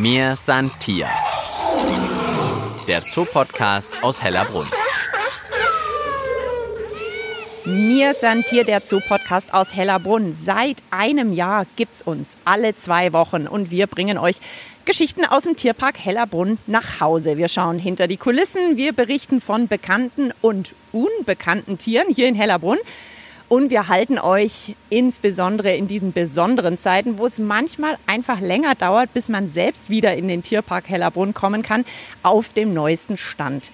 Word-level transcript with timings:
Mir 0.00 0.36
san 0.36 0.70
Tier. 0.78 1.08
Der 2.86 3.00
Zoopodcast 3.00 3.90
aus 4.00 4.22
Hellerbrunn. 4.22 4.68
Mir 7.64 8.14
san 8.14 8.44
Tier, 8.44 8.62
der 8.62 8.86
Zoopodcast 8.86 9.52
aus 9.52 9.74
Hellerbrunn. 9.74 10.36
Seit 10.40 10.76
einem 10.92 11.32
Jahr 11.32 11.66
gibt's 11.74 12.02
uns 12.02 12.36
alle 12.44 12.76
zwei 12.76 13.12
Wochen 13.12 13.48
und 13.48 13.72
wir 13.72 13.88
bringen 13.88 14.18
euch 14.18 14.36
Geschichten 14.84 15.24
aus 15.24 15.42
dem 15.42 15.56
Tierpark 15.56 15.98
Hellerbrunn 15.98 16.58
nach 16.68 17.00
Hause. 17.00 17.36
Wir 17.36 17.48
schauen 17.48 17.80
hinter 17.80 18.06
die 18.06 18.18
Kulissen, 18.18 18.76
wir 18.76 18.92
berichten 18.92 19.40
von 19.40 19.66
bekannten 19.66 20.32
und 20.42 20.76
unbekannten 20.92 21.76
Tieren 21.76 22.06
hier 22.14 22.28
in 22.28 22.36
Hellerbrunn. 22.36 22.78
Und 23.48 23.70
wir 23.70 23.88
halten 23.88 24.18
euch 24.18 24.74
insbesondere 24.90 25.74
in 25.74 25.88
diesen 25.88 26.12
besonderen 26.12 26.78
Zeiten, 26.78 27.16
wo 27.16 27.24
es 27.24 27.38
manchmal 27.38 27.96
einfach 28.06 28.40
länger 28.40 28.74
dauert, 28.74 29.14
bis 29.14 29.30
man 29.30 29.48
selbst 29.48 29.88
wieder 29.88 30.14
in 30.14 30.28
den 30.28 30.42
Tierpark 30.42 30.88
Hellerbrunn 30.88 31.32
kommen 31.32 31.62
kann, 31.62 31.86
auf 32.22 32.52
dem 32.52 32.74
neuesten 32.74 33.16
Stand. 33.16 33.70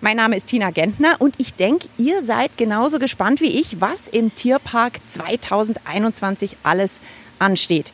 Mein 0.00 0.18
Name 0.18 0.36
ist 0.36 0.46
Tina 0.46 0.70
Gentner 0.70 1.16
und 1.18 1.34
ich 1.38 1.54
denke, 1.54 1.88
ihr 1.98 2.22
seid 2.22 2.56
genauso 2.56 3.00
gespannt 3.00 3.40
wie 3.40 3.58
ich, 3.58 3.80
was 3.80 4.06
im 4.06 4.32
Tierpark 4.32 5.00
2021 5.08 6.56
alles 6.62 7.00
ansteht. 7.40 7.92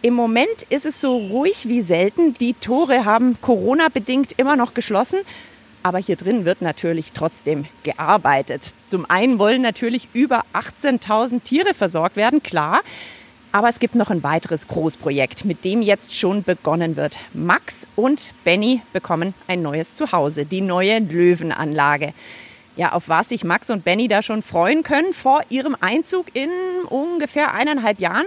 Im 0.00 0.14
Moment 0.14 0.62
ist 0.70 0.86
es 0.86 1.02
so 1.02 1.18
ruhig 1.18 1.68
wie 1.68 1.82
selten. 1.82 2.32
Die 2.32 2.54
Tore 2.54 3.04
haben 3.04 3.36
Corona-bedingt 3.42 4.32
immer 4.38 4.56
noch 4.56 4.72
geschlossen. 4.72 5.18
Aber 5.86 5.98
hier 5.98 6.16
drin 6.16 6.44
wird 6.44 6.62
natürlich 6.62 7.12
trotzdem 7.12 7.64
gearbeitet. 7.84 8.60
Zum 8.88 9.08
einen 9.08 9.38
wollen 9.38 9.62
natürlich 9.62 10.08
über 10.14 10.42
18.000 10.52 11.44
Tiere 11.44 11.74
versorgt 11.74 12.16
werden, 12.16 12.42
klar. 12.42 12.80
Aber 13.52 13.68
es 13.68 13.78
gibt 13.78 13.94
noch 13.94 14.10
ein 14.10 14.24
weiteres 14.24 14.66
Großprojekt, 14.66 15.44
mit 15.44 15.64
dem 15.64 15.82
jetzt 15.82 16.12
schon 16.16 16.42
begonnen 16.42 16.96
wird. 16.96 17.16
Max 17.34 17.86
und 17.94 18.32
Benny 18.42 18.82
bekommen 18.92 19.32
ein 19.46 19.62
neues 19.62 19.94
Zuhause, 19.94 20.44
die 20.44 20.60
neue 20.60 20.98
Löwenanlage. 20.98 22.14
Ja, 22.74 22.90
auf 22.90 23.08
was 23.08 23.28
sich 23.28 23.44
Max 23.44 23.70
und 23.70 23.84
Benny 23.84 24.08
da 24.08 24.22
schon 24.22 24.42
freuen 24.42 24.82
können 24.82 25.14
vor 25.14 25.42
ihrem 25.50 25.76
Einzug 25.80 26.34
in 26.34 26.50
ungefähr 26.90 27.54
eineinhalb 27.54 28.00
Jahren, 28.00 28.26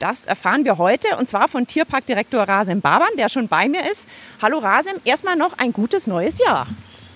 das 0.00 0.26
erfahren 0.26 0.64
wir 0.64 0.78
heute 0.78 1.16
und 1.16 1.28
zwar 1.28 1.48
von 1.48 1.66
Tierparkdirektor 1.66 2.42
Rasem 2.42 2.80
Baban, 2.80 3.08
der 3.16 3.28
schon 3.28 3.48
bei 3.48 3.68
mir 3.68 3.88
ist. 3.90 4.06
Hallo 4.40 4.58
Rasem, 4.58 4.94
erstmal 5.04 5.34
noch 5.34 5.58
ein 5.58 5.72
gutes 5.72 6.06
neues 6.06 6.38
Jahr. 6.38 6.66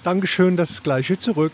Dankeschön, 0.04 0.56
das 0.56 0.82
gleiche 0.82 1.16
zurück. 1.16 1.52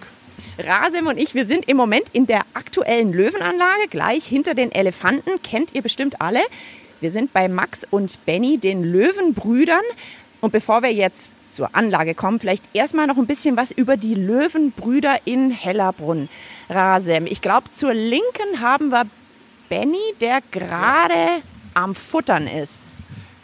Rasem 0.59 1.07
und 1.07 1.19
ich, 1.19 1.35
wir 1.35 1.45
sind 1.45 1.69
im 1.69 1.77
Moment 1.77 2.05
in 2.15 2.27
der 2.27 2.41
aktuellen 2.55 3.13
Löwenanlage, 3.13 3.89
gleich 3.91 4.25
hinter 4.25 4.55
den 4.55 4.73
Elefanten, 4.73 5.31
kennt 5.43 5.75
ihr 5.75 5.83
bestimmt 5.83 6.23
alle. 6.23 6.41
Wir 7.01 7.11
sind 7.11 7.35
bei 7.35 7.49
Max 7.49 7.87
und 7.91 8.25
Benny, 8.25 8.57
den 8.57 8.85
Löwenbrüdern. 8.85 9.83
Und 10.41 10.53
bevor 10.53 10.83
wir 10.83 10.93
jetzt 10.93 11.31
zur 11.53 11.77
Anlage 11.77 12.15
kommen, 12.15 12.41
vielleicht 12.41 12.65
erstmal 12.73 13.07
noch 13.07 13.19
ein 13.19 13.27
bisschen 13.27 13.59
was 13.59 13.71
über 13.71 13.99
die 13.99 14.15
Löwenbrüder 14.15 15.19
in 15.27 15.51
Hellerbrunn. 15.51 16.31
Rasem, 16.71 17.27
ich 17.27 17.43
glaube, 17.43 17.71
zur 17.71 17.93
Linken 17.93 18.61
haben 18.61 18.89
wir 18.89 19.05
Benny, 19.69 20.15
der 20.23 20.41
gerade 20.51 21.43
am 21.75 21.95
Futtern 21.95 22.47
ist. 22.47 22.88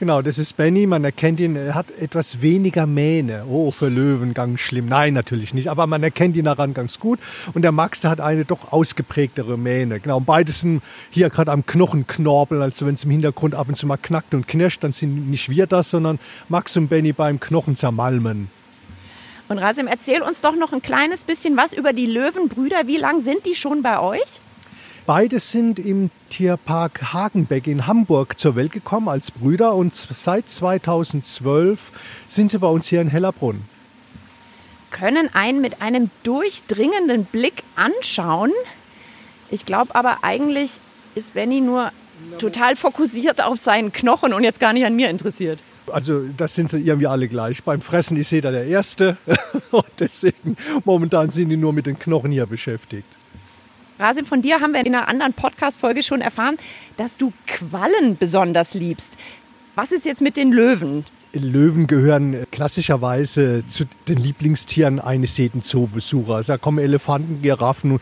Genau, 0.01 0.23
das 0.23 0.39
ist 0.39 0.57
Benny. 0.57 0.87
Man 0.87 1.05
erkennt 1.05 1.39
ihn, 1.39 1.55
er 1.55 1.77
hat 1.77 1.87
etwas 2.01 2.43
weniger 2.43 2.85
Mähne. 2.85 3.45
Oh, 3.49 3.71
für 3.71 3.89
Löwen 3.89 4.35
ganz 4.35 4.61
schlimm. 4.61 4.87
Nein, 4.87 5.15
natürlich 5.15 5.55
nicht. 5.55 5.69
Aber 5.69 5.87
man 5.87 6.03
erkennt 6.03 6.35
ihn 6.35 6.47
daran 6.47 6.75
ganz 6.75 6.99
gut. 6.99 7.21
Und 7.55 7.63
der 7.63 7.71
Max, 7.71 8.01
der 8.01 8.11
hat 8.11 8.21
eine 8.21 8.45
doch 8.45 8.73
ausgeprägtere 8.73 9.57
Mähne. 9.57 10.01
Genau, 10.01 10.17
und 10.17 10.27
beides 10.27 10.63
sind 10.63 10.83
hier 11.11 11.31
gerade 11.31 11.53
am 11.53 11.65
Knochenknorbeln. 11.65 12.61
Also 12.61 12.87
wenn 12.87 12.97
es 12.97 13.05
im 13.05 13.11
Hintergrund 13.11 13.55
ab 13.55 13.69
und 13.69 13.77
zu 13.77 13.87
mal 13.87 13.97
knackt 13.97 14.35
und 14.35 14.49
knirscht, 14.49 14.83
dann 14.83 14.93
sind 14.93 15.31
nicht 15.31 15.49
wir 15.49 15.69
das, 15.69 15.91
sondern 15.91 16.19
Max 16.49 16.77
und 16.77 16.89
Benny 16.89 17.13
beim 17.13 17.39
Knochen 17.39 17.77
zermalmen. 17.77 18.49
Und 19.49 19.59
Rasim, 19.59 19.87
erzähl 19.87 20.23
uns 20.23 20.41
doch 20.41 20.57
noch 20.57 20.73
ein 20.73 20.83
kleines 20.83 21.23
bisschen 21.23 21.57
was 21.57 21.73
über 21.73 21.93
die 21.93 22.07
Löwenbrüder. 22.07 22.89
Wie 22.89 22.97
lang 22.97 23.21
sind 23.21 23.47
die 23.47 23.55
schon 23.55 23.83
bei 23.83 24.01
euch? 24.01 24.41
Beide 25.07 25.39
sind 25.39 25.79
im 25.79 26.09
Tierpark 26.31 27.13
Hagenbeck 27.13 27.67
in 27.67 27.87
Hamburg 27.87 28.41
zur 28.41 28.57
Welt 28.57 28.73
gekommen 28.73 29.11
als 29.11 29.31
Brüder 29.31 29.75
und 29.75 29.95
seit 29.95 30.49
2012 30.49 31.93
sind 32.27 32.51
sie 32.51 32.59
bei 32.59 32.69
uns 32.69 32.87
hier 32.89 33.03
in 33.03 33.09
Hellerbrunn. 33.09 33.65
Können 34.91 35.29
einen 35.35 35.61
mit 35.61 35.83
einem 35.83 36.09
durchdringenden 36.23 37.27
Blick 37.27 37.65
anschauen. 37.77 38.51
Ich 39.51 39.67
glaube 39.67 39.95
aber 39.95 40.19
eigentlich 40.23 40.71
ist 41.15 41.35
Benny 41.35 41.61
nur 41.61 41.93
total 42.39 42.75
fokussiert 42.75 43.45
auf 43.45 43.59
seinen 43.59 43.93
Knochen 43.93 44.33
und 44.33 44.43
jetzt 44.43 44.59
gar 44.59 44.73
nicht 44.73 44.87
an 44.87 44.97
mir 44.97 45.11
interessiert. 45.11 45.59
Also 45.93 46.23
das 46.35 46.55
sind 46.55 46.71
sie 46.71 46.79
irgendwie 46.79 47.09
alle 47.09 47.29
gleich. 47.29 47.63
Beim 47.63 47.83
Fressen 47.83 48.17
ist 48.17 48.31
jeder 48.31 48.53
der 48.53 48.65
Erste 48.65 49.19
und 49.71 49.85
deswegen 49.99 50.57
momentan 50.87 51.29
sind 51.29 51.51
die 51.51 51.59
nur 51.59 51.75
mit 51.75 51.85
den 51.85 51.99
Knochen 51.99 52.33
hier 52.33 52.47
beschäftigt. 52.47 53.05
Rasim, 53.99 54.27
von 54.27 54.43
dir 54.43 54.61
haben 54.61 54.73
wir 54.73 54.81
in 54.81 54.95
einer 54.95 55.07
anderen 55.09 55.33
Podcast-Folge 55.33 56.03
schon 56.03 56.21
erfahren, 56.21 56.57
dass 56.97 57.17
du 57.17 57.33
Quallen 57.47 58.17
besonders 58.17 58.75
liebst. 58.75 59.17
Was 59.77 59.93
ist 59.93 60.05
jetzt 60.05 60.21
mit 60.21 60.37
den 60.37 60.53
Löwen? 60.53 61.05
Löwen 61.35 61.87
gehören 61.87 62.47
klassischerweise 62.51 63.65
zu 63.67 63.85
den 64.09 64.19
Lieblingstieren 64.19 65.01
eines 65.01 65.37
jeden 65.37 65.63
Zoobesuchers. 65.63 66.47
Da 66.47 66.59
kommen 66.59 66.79
Elefanten, 66.79 67.43
Giraffen. 67.43 68.01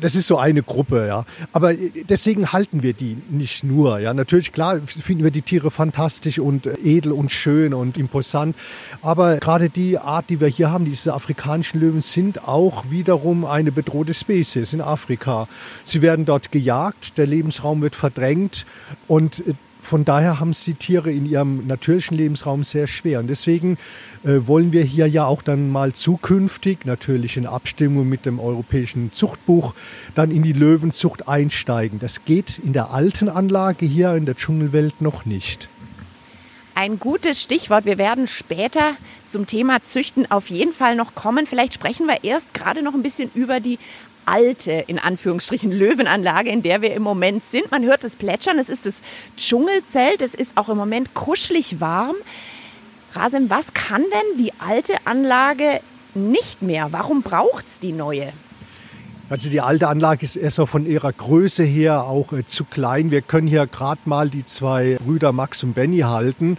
Das 0.00 0.14
ist 0.14 0.26
so 0.26 0.38
eine 0.38 0.62
Gruppe, 0.62 1.06
ja. 1.06 1.24
Aber 1.52 1.74
deswegen 1.74 2.52
halten 2.52 2.82
wir 2.82 2.92
die 2.92 3.16
nicht 3.30 3.64
nur. 3.64 3.98
Ja, 3.98 4.14
natürlich 4.14 4.52
klar 4.52 4.80
finden 4.86 5.24
wir 5.24 5.30
die 5.30 5.42
Tiere 5.42 5.70
fantastisch 5.70 6.38
und 6.38 6.66
edel 6.84 7.12
und 7.12 7.32
schön 7.32 7.74
und 7.74 7.98
imposant. 7.98 8.56
Aber 9.02 9.38
gerade 9.38 9.68
die 9.68 9.98
Art, 9.98 10.30
die 10.30 10.40
wir 10.40 10.48
hier 10.48 10.70
haben, 10.70 10.84
diese 10.84 11.14
afrikanischen 11.14 11.80
Löwen, 11.80 12.02
sind 12.02 12.46
auch 12.46 12.84
wiederum 12.90 13.44
eine 13.44 13.72
bedrohte 13.72 14.14
Spezies 14.14 14.72
in 14.72 14.80
Afrika. 14.80 15.48
Sie 15.84 16.02
werden 16.02 16.24
dort 16.24 16.52
gejagt, 16.52 17.18
der 17.18 17.26
Lebensraum 17.26 17.82
wird 17.82 17.96
verdrängt 17.96 18.66
und 19.08 19.42
von 19.82 20.04
daher 20.04 20.38
haben 20.38 20.50
es 20.50 20.64
die 20.64 20.74
Tiere 20.74 21.10
in 21.10 21.26
ihrem 21.26 21.66
natürlichen 21.66 22.16
Lebensraum 22.16 22.62
sehr 22.62 22.86
schwer. 22.86 23.18
Und 23.18 23.26
deswegen 23.26 23.76
äh, 24.24 24.46
wollen 24.46 24.72
wir 24.72 24.84
hier 24.84 25.08
ja 25.08 25.26
auch 25.26 25.42
dann 25.42 25.70
mal 25.70 25.92
zukünftig, 25.92 26.86
natürlich 26.86 27.36
in 27.36 27.46
Abstimmung 27.46 28.08
mit 28.08 28.24
dem 28.24 28.38
europäischen 28.38 29.12
Zuchtbuch, 29.12 29.74
dann 30.14 30.30
in 30.30 30.44
die 30.44 30.52
Löwenzucht 30.52 31.28
einsteigen. 31.28 31.98
Das 31.98 32.24
geht 32.24 32.60
in 32.60 32.72
der 32.72 32.92
alten 32.92 33.28
Anlage 33.28 33.84
hier 33.84 34.14
in 34.14 34.24
der 34.24 34.36
Dschungelwelt 34.36 35.02
noch 35.02 35.26
nicht. 35.26 35.68
Ein 36.74 36.98
gutes 36.98 37.42
Stichwort. 37.42 37.84
Wir 37.84 37.98
werden 37.98 38.28
später 38.28 38.92
zum 39.26 39.46
Thema 39.46 39.82
Züchten 39.82 40.30
auf 40.30 40.48
jeden 40.48 40.72
Fall 40.72 40.96
noch 40.96 41.14
kommen. 41.14 41.46
Vielleicht 41.46 41.74
sprechen 41.74 42.06
wir 42.06 42.24
erst 42.24 42.54
gerade 42.54 42.82
noch 42.82 42.94
ein 42.94 43.02
bisschen 43.02 43.30
über 43.34 43.60
die 43.60 43.78
alte, 44.26 44.72
in 44.86 44.98
Anführungsstrichen, 44.98 45.72
Löwenanlage, 45.72 46.50
in 46.50 46.62
der 46.62 46.82
wir 46.82 46.94
im 46.94 47.02
Moment 47.02 47.44
sind. 47.44 47.70
Man 47.70 47.84
hört 47.84 48.04
das 48.04 48.16
Plätschern, 48.16 48.58
es 48.58 48.68
ist 48.68 48.86
das 48.86 49.00
Dschungelzelt, 49.36 50.22
es 50.22 50.34
ist 50.34 50.56
auch 50.56 50.68
im 50.68 50.76
Moment 50.76 51.14
kuschelig 51.14 51.80
warm. 51.80 52.16
Rasim, 53.14 53.50
was 53.50 53.74
kann 53.74 54.02
denn 54.02 54.38
die 54.38 54.52
alte 54.58 54.94
Anlage 55.04 55.80
nicht 56.14 56.62
mehr? 56.62 56.88
Warum 56.92 57.22
braucht 57.22 57.66
es 57.66 57.78
die 57.78 57.92
neue? 57.92 58.32
Also 59.28 59.48
die 59.48 59.62
alte 59.62 59.88
Anlage 59.88 60.24
ist 60.24 60.36
erst 60.36 60.60
von 60.60 60.84
ihrer 60.84 61.12
Größe 61.12 61.62
her 61.62 62.04
auch 62.04 62.32
äh, 62.32 62.44
zu 62.44 62.64
klein. 62.64 63.10
Wir 63.10 63.22
können 63.22 63.46
hier 63.46 63.66
gerade 63.66 64.00
mal 64.04 64.28
die 64.28 64.44
zwei 64.44 64.98
Brüder 65.02 65.32
Max 65.32 65.62
und 65.62 65.72
Benny 65.72 66.00
halten. 66.00 66.58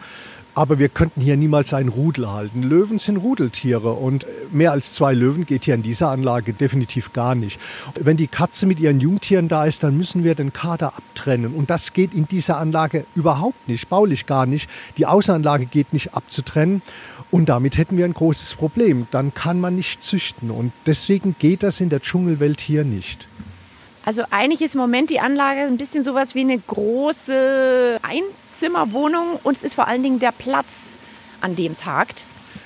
Aber 0.55 0.77
wir 0.77 0.89
könnten 0.89 1.19
hier 1.19 1.35
niemals 1.35 1.73
einen 1.73 1.89
Rudel 1.89 2.31
halten. 2.31 2.61
Löwen 2.61 2.99
sind 2.99 3.17
Rudeltiere 3.17 3.93
und 3.93 4.27
mehr 4.51 4.71
als 4.71 4.93
zwei 4.93 5.13
Löwen 5.13 5.45
geht 5.45 5.63
hier 5.63 5.73
in 5.73 5.81
dieser 5.81 6.09
Anlage 6.09 6.53
definitiv 6.53 7.11
gar 7.11 7.33
nicht. 7.33 7.59
Wenn 7.95 8.17
die 8.17 8.27
Katze 8.27 8.67
mit 8.67 8.79
ihren 8.79 8.99
Jungtieren 8.99 9.47
da 9.47 9.65
ist, 9.65 9.83
dann 9.83 9.97
müssen 9.97 10.23
wir 10.23 10.35
den 10.35 10.53
Kader 10.53 10.93
abtrennen. 10.95 11.55
Und 11.55 11.71
das 11.71 11.93
geht 11.93 12.13
in 12.13 12.27
dieser 12.27 12.57
Anlage 12.57 13.05
überhaupt 13.15 13.67
nicht, 13.67 13.89
baulich 13.89 14.27
gar 14.27 14.45
nicht. 14.45 14.69
Die 14.97 15.07
Außenanlage 15.07 15.65
geht 15.65 15.91
nicht 15.91 16.13
abzutrennen. 16.13 16.83
Und 17.31 17.49
damit 17.49 17.77
hätten 17.77 17.97
wir 17.97 18.06
ein 18.06 18.13
großes 18.13 18.53
Problem. 18.53 19.07
Dann 19.09 19.33
kann 19.33 19.59
man 19.59 19.75
nicht 19.75 20.03
züchten. 20.03 20.51
Und 20.51 20.71
deswegen 20.85 21.35
geht 21.39 21.63
das 21.63 21.81
in 21.81 21.89
der 21.89 21.99
Dschungelwelt 21.99 22.61
hier 22.61 22.83
nicht. 22.83 23.27
Also 24.06 24.23
eigentlich 24.29 24.61
ist 24.61 24.75
im 24.75 24.81
Moment 24.81 25.09
die 25.09 25.19
Anlage 25.19 25.61
ein 25.61 25.77
bisschen 25.77 26.03
sowas 26.03 26.35
wie 26.35 26.41
eine 26.41 26.59
große 26.59 27.99
Einzimmerwohnung 28.53 29.39
und 29.41 29.57
es 29.57 29.63
ist 29.63 29.73
vor 29.73 29.88
allen 29.88 30.03
Dingen 30.03 30.19
der 30.19 30.31
Platz, 30.31 31.00
an 31.41 31.55
dem 31.55 31.71
es 31.71 31.88
hakt. 31.88 32.23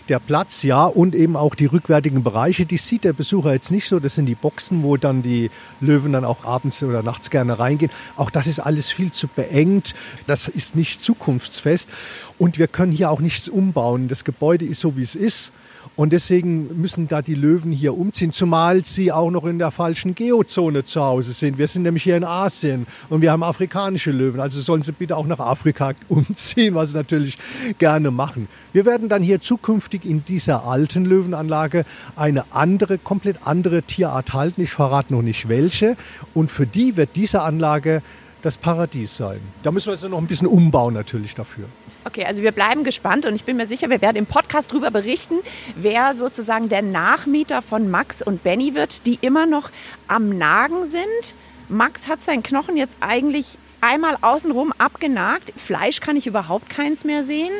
der 0.09 0.19
Platz, 0.19 0.63
ja, 0.63 0.85
und 0.85 1.15
eben 1.15 1.35
auch 1.35 1.55
die 1.55 1.65
rückwärtigen 1.65 2.23
Bereiche, 2.23 2.65
die 2.65 2.77
sieht 2.77 3.03
der 3.03 3.13
Besucher 3.13 3.53
jetzt 3.53 3.71
nicht 3.71 3.87
so. 3.87 3.99
Das 3.99 4.15
sind 4.15 4.25
die 4.25 4.35
Boxen, 4.35 4.83
wo 4.83 4.97
dann 4.97 5.21
die 5.21 5.49
Löwen 5.81 6.13
dann 6.13 6.25
auch 6.25 6.45
abends 6.45 6.81
oder 6.83 7.03
nachts 7.03 7.29
gerne 7.29 7.59
reingehen. 7.59 7.91
Auch 8.15 8.29
das 8.29 8.47
ist 8.47 8.59
alles 8.59 8.89
viel 8.89 9.11
zu 9.11 9.27
beengt. 9.27 9.95
Das 10.25 10.47
ist 10.47 10.75
nicht 10.75 11.01
zukunftsfest. 11.01 11.89
Und 12.37 12.57
wir 12.57 12.67
können 12.67 12.91
hier 12.91 13.09
auch 13.09 13.19
nichts 13.19 13.49
umbauen. 13.49 14.07
Das 14.07 14.23
Gebäude 14.23 14.65
ist 14.65 14.79
so, 14.79 14.97
wie 14.97 15.03
es 15.03 15.15
ist. 15.15 15.51
Und 15.95 16.13
deswegen 16.13 16.81
müssen 16.81 17.07
da 17.07 17.21
die 17.21 17.35
Löwen 17.35 17.71
hier 17.71 17.97
umziehen, 17.97 18.31
zumal 18.31 18.85
sie 18.85 19.11
auch 19.11 19.31
noch 19.31 19.45
in 19.45 19.59
der 19.59 19.71
falschen 19.71 20.15
Geozone 20.15 20.85
zu 20.85 21.01
Hause 21.01 21.33
sind. 21.33 21.57
Wir 21.57 21.67
sind 21.67 21.83
nämlich 21.83 22.03
hier 22.03 22.17
in 22.17 22.23
Asien 22.23 22.87
und 23.09 23.21
wir 23.21 23.31
haben 23.31 23.43
afrikanische 23.43 24.11
Löwen. 24.11 24.39
Also 24.39 24.61
sollen 24.61 24.83
sie 24.83 24.91
bitte 24.91 25.15
auch 25.15 25.25
nach 25.25 25.39
Afrika 25.39 25.93
umziehen, 26.09 26.75
was 26.75 26.91
sie 26.91 26.97
natürlich 26.97 27.37
gerne 27.79 28.11
machen. 28.11 28.47
Wir 28.73 28.85
werden 28.85 29.09
dann 29.09 29.23
hier 29.23 29.41
zukünftig 29.41 30.05
in 30.05 30.23
dieser 30.25 30.65
alten 30.65 31.05
Löwenanlage 31.05 31.85
eine 32.15 32.45
andere, 32.51 32.97
komplett 32.97 33.37
andere 33.45 33.83
Tierart 33.83 34.33
halten. 34.33 34.61
Ich 34.61 34.71
verrate 34.71 35.13
noch 35.13 35.21
nicht 35.21 35.49
welche. 35.49 35.97
Und 36.33 36.51
für 36.51 36.65
die 36.65 36.97
wird 36.97 37.11
diese 37.15 37.41
Anlage 37.41 38.01
das 38.41 38.57
Paradies 38.57 39.17
sein. 39.17 39.39
Da 39.63 39.71
müssen 39.71 39.87
wir 39.87 39.93
also 39.93 40.07
noch 40.07 40.19
ein 40.19 40.27
bisschen 40.27 40.47
umbauen 40.47 40.93
natürlich 40.93 41.35
dafür. 41.35 41.65
Okay, 42.07 42.23
also 42.23 42.41
wir 42.41 42.53
bleiben 42.53 42.85
gespannt 42.85 43.25
und 43.25 43.35
ich 43.35 43.43
bin 43.43 43.57
mir 43.57 43.67
sicher, 43.67 43.89
wir 43.89 44.01
werden 44.01 44.15
im 44.15 44.25
Podcast 44.25 44.71
darüber 44.71 44.91
berichten, 44.91 45.35
wer 45.75 46.13
sozusagen 46.13 46.69
der 46.69 46.81
Nachmieter 46.81 47.61
von 47.61 47.91
Max 47.91 48.21
und 48.21 48.43
Benny 48.43 48.75
wird, 48.75 49.05
die 49.05 49.19
immer 49.19 49.45
noch 49.45 49.71
am 50.07 50.29
Nagen 50.37 50.85
sind. 50.85 51.35
Max 51.67 52.07
hat 52.07 52.21
seinen 52.21 52.43
Knochen 52.43 52.77
jetzt 52.77 52.95
eigentlich 53.01 53.57
einmal 53.81 54.15
außenrum 54.21 54.73
abgenagt. 54.77 55.51
Fleisch 55.57 55.99
kann 55.99 56.15
ich 56.15 56.27
überhaupt 56.27 56.69
keins 56.69 57.03
mehr 57.03 57.25
sehen. 57.25 57.51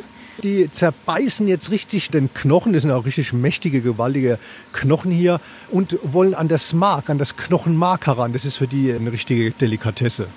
Die 0.42 0.72
zerbeißen 0.72 1.46
jetzt 1.50 1.70
richtig 1.70 2.10
den 2.10 2.34
Knochen, 2.34 2.72
das 2.72 2.84
sind 2.84 2.92
auch 2.92 3.04
richtig 3.04 3.34
mächtige, 3.34 3.82
gewaltige 3.82 4.40
Knochen 4.72 5.12
hier 5.12 5.42
und 5.72 6.00
wollen 6.04 6.34
an 6.34 6.48
das 6.48 6.72
Mark, 6.72 7.10
an 7.10 7.18
das 7.18 7.36
Knochenmark 7.36 8.08
heran. 8.08 8.32
Das 8.32 8.46
ist 8.46 8.56
für 8.56 8.68
die 8.68 8.94
eine 8.94 9.12
richtige 9.12 9.52
Delikatesse. 9.52 10.30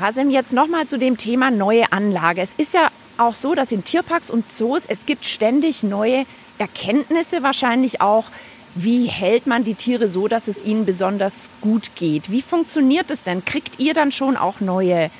Hasim, 0.00 0.30
jetzt 0.30 0.52
nochmal 0.52 0.88
zu 0.88 0.98
dem 0.98 1.16
Thema 1.16 1.52
neue 1.52 1.92
Anlage. 1.92 2.40
Es 2.40 2.54
ist 2.54 2.74
ja 2.74 2.88
auch 3.20 3.34
so, 3.34 3.54
dass 3.54 3.72
in 3.72 3.84
Tierparks 3.84 4.30
und 4.30 4.50
Zoos 4.50 4.82
es 4.88 5.06
gibt 5.06 5.24
ständig 5.24 5.82
neue 5.82 6.24
Erkenntnisse, 6.58 7.42
wahrscheinlich 7.42 8.00
auch, 8.00 8.26
wie 8.74 9.06
hält 9.06 9.46
man 9.46 9.64
die 9.64 9.74
Tiere 9.74 10.08
so, 10.08 10.28
dass 10.28 10.48
es 10.48 10.64
ihnen 10.64 10.86
besonders 10.86 11.50
gut 11.60 11.90
geht. 11.96 12.30
Wie 12.30 12.42
funktioniert 12.42 13.10
es 13.10 13.22
denn? 13.22 13.44
Kriegt 13.44 13.80
ihr 13.80 13.94
dann 13.94 14.12
schon 14.12 14.36
auch 14.36 14.60
neue 14.60 15.10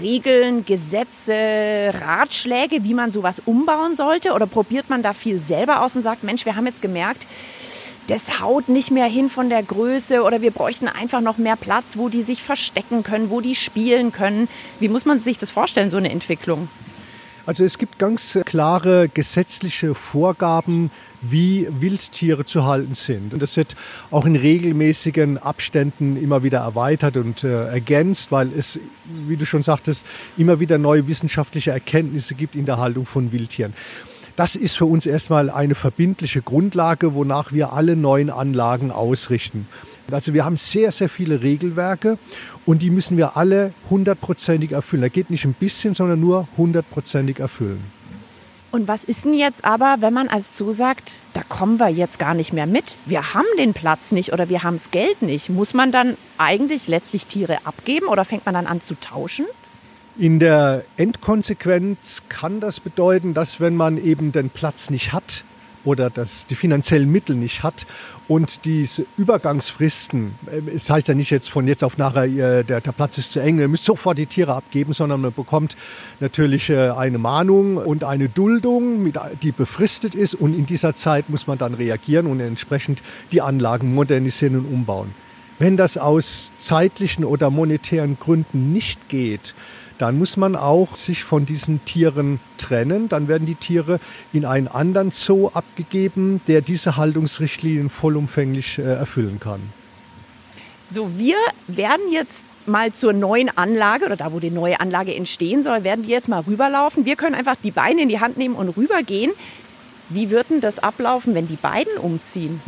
Regeln, 0.00 0.64
Gesetze, 0.64 1.92
Ratschläge, 2.00 2.82
wie 2.82 2.94
man 2.94 3.12
sowas 3.12 3.42
umbauen 3.44 3.94
sollte? 3.94 4.32
Oder 4.32 4.46
probiert 4.46 4.90
man 4.90 5.02
da 5.02 5.12
viel 5.12 5.40
selber 5.40 5.82
aus 5.82 5.94
und 5.96 6.02
sagt, 6.02 6.24
Mensch, 6.24 6.44
wir 6.44 6.56
haben 6.56 6.66
jetzt 6.66 6.82
gemerkt, 6.82 7.26
das 8.08 8.40
haut 8.40 8.68
nicht 8.68 8.90
mehr 8.90 9.06
hin 9.06 9.30
von 9.30 9.48
der 9.48 9.62
Größe 9.62 10.22
oder 10.22 10.40
wir 10.40 10.50
bräuchten 10.50 10.88
einfach 10.88 11.20
noch 11.20 11.38
mehr 11.38 11.56
Platz, 11.56 11.96
wo 11.96 12.08
die 12.08 12.22
sich 12.22 12.42
verstecken 12.42 13.04
können, 13.04 13.30
wo 13.30 13.40
die 13.40 13.54
spielen 13.54 14.10
können. 14.10 14.48
Wie 14.80 14.88
muss 14.88 15.04
man 15.04 15.20
sich 15.20 15.38
das 15.38 15.50
vorstellen, 15.50 15.90
so 15.90 15.98
eine 15.98 16.10
Entwicklung? 16.10 16.68
Also 17.44 17.64
es 17.64 17.76
gibt 17.76 17.98
ganz 17.98 18.38
klare 18.44 19.08
gesetzliche 19.08 19.96
Vorgaben, 19.96 20.92
wie 21.20 21.66
Wildtiere 21.70 22.44
zu 22.44 22.66
halten 22.66 22.94
sind. 22.94 23.34
Und 23.34 23.42
das 23.42 23.56
wird 23.56 23.74
auch 24.12 24.26
in 24.26 24.36
regelmäßigen 24.36 25.38
Abständen 25.38 26.16
immer 26.16 26.44
wieder 26.44 26.60
erweitert 26.60 27.16
und 27.16 27.42
äh, 27.42 27.66
ergänzt, 27.66 28.30
weil 28.30 28.50
es, 28.56 28.78
wie 29.26 29.36
du 29.36 29.44
schon 29.44 29.64
sagtest, 29.64 30.06
immer 30.36 30.60
wieder 30.60 30.78
neue 30.78 31.08
wissenschaftliche 31.08 31.72
Erkenntnisse 31.72 32.34
gibt 32.36 32.54
in 32.54 32.64
der 32.64 32.78
Haltung 32.78 33.06
von 33.06 33.32
Wildtieren. 33.32 33.74
Das 34.36 34.54
ist 34.54 34.76
für 34.76 34.86
uns 34.86 35.04
erstmal 35.04 35.50
eine 35.50 35.74
verbindliche 35.74 36.42
Grundlage, 36.42 37.14
wonach 37.14 37.52
wir 37.52 37.72
alle 37.72 37.96
neuen 37.96 38.30
Anlagen 38.30 38.90
ausrichten. 38.92 39.66
Also 40.12 40.34
wir 40.34 40.44
haben 40.44 40.56
sehr, 40.56 40.92
sehr 40.92 41.08
viele 41.08 41.42
Regelwerke 41.42 42.18
und 42.66 42.82
die 42.82 42.90
müssen 42.90 43.16
wir 43.16 43.36
alle 43.36 43.72
hundertprozentig 43.90 44.72
erfüllen. 44.72 45.02
Da 45.02 45.08
geht 45.08 45.30
nicht 45.30 45.44
ein 45.44 45.54
bisschen, 45.54 45.94
sondern 45.94 46.20
nur 46.20 46.48
hundertprozentig 46.56 47.38
erfüllen. 47.38 47.82
Und 48.72 48.88
was 48.88 49.04
ist 49.04 49.26
denn 49.26 49.34
jetzt 49.34 49.66
aber, 49.66 49.96
wenn 50.00 50.14
man 50.14 50.28
als 50.28 50.54
zusagt, 50.54 51.20
da 51.34 51.42
kommen 51.46 51.78
wir 51.78 51.88
jetzt 51.88 52.18
gar 52.18 52.32
nicht 52.32 52.54
mehr 52.54 52.66
mit? 52.66 52.96
Wir 53.04 53.34
haben 53.34 53.46
den 53.58 53.74
Platz 53.74 54.12
nicht 54.12 54.32
oder 54.32 54.48
wir 54.48 54.62
haben 54.62 54.76
das 54.76 54.90
Geld 54.90 55.20
nicht. 55.20 55.50
Muss 55.50 55.74
man 55.74 55.92
dann 55.92 56.16
eigentlich 56.38 56.88
letztlich 56.88 57.26
Tiere 57.26 57.58
abgeben 57.64 58.06
oder 58.06 58.24
fängt 58.24 58.46
man 58.46 58.54
dann 58.54 58.66
an 58.66 58.80
zu 58.80 58.94
tauschen? 58.98 59.44
In 60.16 60.38
der 60.38 60.84
Endkonsequenz 60.96 62.22
kann 62.30 62.60
das 62.60 62.80
bedeuten, 62.80 63.34
dass 63.34 63.60
wenn 63.60 63.76
man 63.76 64.02
eben 64.02 64.32
den 64.32 64.48
Platz 64.48 64.88
nicht 64.88 65.12
hat, 65.12 65.44
oder 65.84 66.10
das, 66.10 66.46
die 66.46 66.54
finanziellen 66.54 67.10
Mittel 67.10 67.36
nicht 67.36 67.62
hat 67.62 67.86
und 68.28 68.64
diese 68.64 69.04
Übergangsfristen, 69.16 70.34
äh, 70.46 70.70
es 70.74 70.88
heißt 70.88 71.08
ja 71.08 71.14
nicht 71.14 71.30
jetzt 71.30 71.50
von 71.50 71.66
jetzt 71.66 71.84
auf 71.84 71.98
nachher, 71.98 72.62
der, 72.62 72.80
der 72.80 72.92
Platz 72.92 73.18
ist 73.18 73.32
zu 73.32 73.40
eng, 73.40 73.58
ihr 73.58 73.68
müsst 73.68 73.84
sofort 73.84 74.18
die 74.18 74.26
Tiere 74.26 74.54
abgeben, 74.54 74.92
sondern 74.92 75.20
man 75.20 75.32
bekommt 75.32 75.76
natürlich 76.20 76.70
äh, 76.70 76.90
eine 76.90 77.18
Mahnung 77.18 77.76
und 77.76 78.04
eine 78.04 78.28
Duldung, 78.28 79.12
die 79.42 79.52
befristet 79.52 80.14
ist 80.14 80.34
und 80.34 80.54
in 80.56 80.66
dieser 80.66 80.94
Zeit 80.94 81.28
muss 81.28 81.46
man 81.46 81.58
dann 81.58 81.74
reagieren 81.74 82.26
und 82.26 82.40
entsprechend 82.40 83.02
die 83.32 83.42
Anlagen 83.42 83.94
modernisieren 83.94 84.56
und 84.56 84.66
umbauen. 84.66 85.14
Wenn 85.58 85.76
das 85.76 85.98
aus 85.98 86.50
zeitlichen 86.58 87.24
oder 87.24 87.50
monetären 87.50 88.18
Gründen 88.18 88.72
nicht 88.72 89.08
geht, 89.08 89.54
dann 89.98 90.18
muss 90.18 90.36
man 90.36 90.56
auch 90.56 90.96
sich 90.96 91.24
von 91.24 91.46
diesen 91.46 91.84
Tieren 91.84 92.40
trennen. 92.58 93.08
Dann 93.08 93.28
werden 93.28 93.46
die 93.46 93.54
Tiere 93.54 94.00
in 94.32 94.44
einen 94.44 94.68
anderen 94.68 95.10
Zoo 95.10 95.48
abgegeben, 95.52 96.40
der 96.46 96.60
diese 96.60 96.96
Haltungsrichtlinien 96.96 97.90
vollumfänglich 97.90 98.78
äh, 98.78 98.82
erfüllen 98.82 99.38
kann. 99.40 99.60
So, 100.90 101.10
wir 101.16 101.36
werden 101.68 102.12
jetzt 102.12 102.44
mal 102.66 102.92
zur 102.92 103.12
neuen 103.12 103.50
Anlage 103.56 104.04
oder 104.04 104.16
da, 104.16 104.32
wo 104.32 104.40
die 104.40 104.50
neue 104.50 104.80
Anlage 104.80 105.14
entstehen 105.14 105.62
soll, 105.62 105.84
werden 105.84 106.06
wir 106.06 106.10
jetzt 106.10 106.28
mal 106.28 106.40
rüberlaufen. 106.40 107.04
Wir 107.04 107.16
können 107.16 107.34
einfach 107.34 107.56
die 107.62 107.70
Beine 107.70 108.02
in 108.02 108.08
die 108.08 108.20
Hand 108.20 108.36
nehmen 108.36 108.54
und 108.54 108.76
rübergehen. 108.76 109.32
Wie 110.08 110.30
wird 110.30 110.50
denn 110.50 110.60
das 110.60 110.78
ablaufen, 110.78 111.34
wenn 111.34 111.46
die 111.46 111.56
beiden 111.56 111.96
umziehen? 111.96 112.60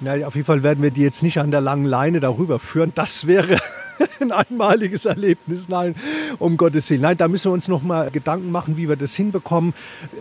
Na, 0.00 0.14
auf 0.26 0.34
jeden 0.34 0.46
Fall 0.46 0.62
werden 0.62 0.82
wir 0.82 0.90
die 0.90 1.02
jetzt 1.02 1.22
nicht 1.22 1.38
an 1.38 1.50
der 1.50 1.60
langen 1.60 1.86
Leine 1.86 2.20
darüber 2.20 2.58
führen. 2.58 2.92
Das 2.94 3.26
wäre 3.26 3.58
ein 4.20 4.32
einmaliges 4.32 5.04
Erlebnis. 5.04 5.68
Nein, 5.68 5.94
um 6.38 6.56
Gottes 6.56 6.90
Willen. 6.90 7.02
Nein, 7.02 7.16
da 7.16 7.28
müssen 7.28 7.50
wir 7.50 7.54
uns 7.54 7.68
noch 7.68 7.82
mal 7.82 8.10
Gedanken 8.10 8.50
machen, 8.50 8.76
wie 8.76 8.88
wir 8.88 8.96
das 8.96 9.14
hinbekommen. 9.14 9.74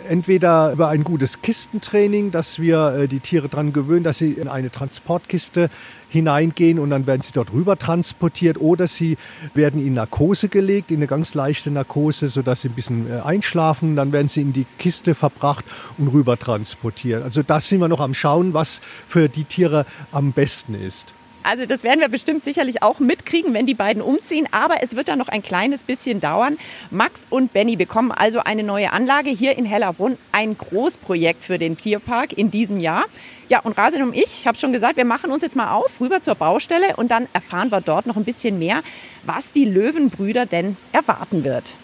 Entweder 0.09 0.71
über 0.73 0.89
ein 0.89 1.03
gutes 1.03 1.41
Kistentraining, 1.41 2.31
dass 2.31 2.59
wir 2.59 2.95
äh, 2.95 3.07
die 3.07 3.19
Tiere 3.19 3.49
daran 3.49 3.73
gewöhnen, 3.73 4.03
dass 4.03 4.17
sie 4.17 4.31
in 4.31 4.47
eine 4.47 4.71
Transportkiste 4.71 5.69
hineingehen 6.09 6.77
und 6.77 6.91
dann 6.91 7.07
werden 7.07 7.23
sie 7.23 7.33
dort 7.33 7.51
rüber 7.51 7.77
transportiert 7.77 8.61
oder 8.61 8.87
sie 8.87 9.17
werden 9.55 9.85
in 9.85 9.95
Narkose 9.95 10.47
gelegt, 10.47 10.91
in 10.91 10.97
eine 10.97 11.07
ganz 11.07 11.33
leichte 11.33 11.71
Narkose, 11.71 12.27
sodass 12.27 12.61
sie 12.61 12.69
ein 12.69 12.75
bisschen 12.75 13.11
äh, 13.11 13.19
einschlafen. 13.21 13.95
Dann 13.95 14.11
werden 14.11 14.27
sie 14.27 14.41
in 14.41 14.53
die 14.53 14.65
Kiste 14.77 15.15
verbracht 15.15 15.65
und 15.97 16.09
rüber 16.09 16.37
transportiert. 16.37 17.23
Also 17.23 17.41
da 17.41 17.59
sind 17.59 17.79
wir 17.79 17.87
noch 17.87 17.99
am 17.99 18.13
Schauen, 18.13 18.53
was 18.53 18.81
für 19.07 19.27
die 19.27 19.43
Tiere 19.43 19.85
am 20.11 20.31
besten 20.31 20.75
ist. 20.75 21.13
Also 21.43 21.65
das 21.65 21.83
werden 21.83 21.99
wir 21.99 22.09
bestimmt 22.09 22.43
sicherlich 22.43 22.81
auch 22.81 22.99
mitkriegen, 22.99 23.53
wenn 23.53 23.65
die 23.65 23.73
beiden 23.73 24.01
umziehen. 24.01 24.47
Aber 24.51 24.81
es 24.81 24.95
wird 24.95 25.07
dann 25.07 25.19
noch 25.19 25.27
ein 25.27 25.43
kleines 25.43 25.83
bisschen 25.83 26.21
dauern. 26.21 26.57
Max 26.91 27.21
und 27.29 27.53
Benny 27.53 27.75
bekommen 27.75 28.11
also 28.11 28.39
eine 28.39 28.63
neue 28.63 28.91
Anlage 28.91 29.29
hier 29.29 29.57
in 29.57 29.65
Hellerbrunn. 29.65 30.17
Ein 30.31 30.57
Großprojekt 30.57 31.43
für 31.43 31.57
den 31.57 31.77
Tierpark 31.77 32.33
in 32.33 32.51
diesem 32.51 32.79
Jahr. 32.79 33.05
Ja, 33.49 33.59
und 33.59 33.77
Rasin 33.77 34.01
und 34.01 34.15
ich, 34.15 34.23
ich 34.23 34.47
habe 34.47 34.57
schon 34.57 34.71
gesagt, 34.71 34.97
wir 34.97 35.05
machen 35.05 35.31
uns 35.31 35.43
jetzt 35.43 35.55
mal 35.55 35.71
auf, 35.71 35.99
rüber 35.99 36.21
zur 36.21 36.35
Baustelle 36.35 36.95
und 36.95 37.11
dann 37.11 37.27
erfahren 37.33 37.71
wir 37.71 37.81
dort 37.81 38.07
noch 38.07 38.15
ein 38.15 38.23
bisschen 38.23 38.57
mehr, 38.57 38.81
was 39.23 39.51
die 39.51 39.65
Löwenbrüder 39.65 40.45
denn 40.45 40.77
erwarten 40.91 41.43
wird. 41.43 41.75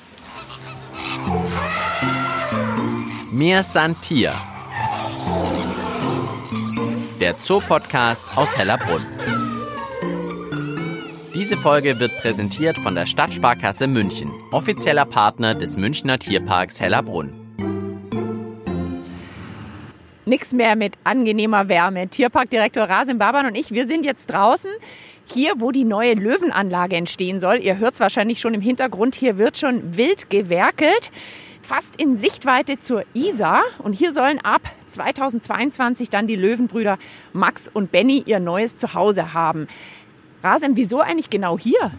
Mir 3.31 3.63
Santier. 3.63 4.33
Der 7.19 7.39
Zoopodcast 7.39 8.25
aus 8.35 8.57
Hellerbrunn. 8.57 9.05
Diese 11.49 11.61
Folge 11.61 11.99
wird 11.99 12.15
präsentiert 12.21 12.77
von 12.77 12.93
der 12.93 13.07
Stadtsparkasse 13.07 13.87
München, 13.87 14.31
offizieller 14.51 15.05
Partner 15.05 15.55
des 15.55 15.77
Münchner 15.77 16.19
Tierparks 16.19 16.79
Hellerbrunn. 16.79 17.33
Nichts 20.27 20.53
mehr 20.53 20.75
mit 20.75 20.93
angenehmer 21.05 21.67
Wärme. 21.67 22.07
Tierparkdirektor 22.07 22.83
Rasim 22.83 23.17
Baban 23.17 23.47
und 23.47 23.57
ich, 23.57 23.71
wir 23.71 23.87
sind 23.87 24.05
jetzt 24.05 24.27
draußen. 24.27 24.69
Hier, 25.25 25.53
wo 25.57 25.71
die 25.71 25.85
neue 25.85 26.13
Löwenanlage 26.13 26.95
entstehen 26.97 27.39
soll. 27.39 27.55
Ihr 27.55 27.79
hört 27.79 27.95
es 27.95 27.99
wahrscheinlich 27.99 28.39
schon 28.39 28.53
im 28.53 28.61
Hintergrund. 28.61 29.15
Hier 29.15 29.39
wird 29.39 29.57
schon 29.57 29.97
wild 29.97 30.29
gewerkelt. 30.29 31.09
Fast 31.63 31.99
in 31.99 32.15
Sichtweite 32.15 32.79
zur 32.79 33.05
Isar. 33.15 33.63
Und 33.79 33.93
hier 33.93 34.13
sollen 34.13 34.37
ab 34.43 34.61
2022 34.85 36.11
dann 36.11 36.27
die 36.27 36.35
Löwenbrüder 36.35 36.99
Max 37.33 37.67
und 37.73 37.91
Benny 37.91 38.21
ihr 38.27 38.39
neues 38.39 38.77
Zuhause 38.77 39.33
haben. 39.33 39.67
Rasem, 40.43 40.75
wieso 40.75 41.01
eigentlich 41.01 41.29
genau 41.29 41.59
hier? 41.59 41.91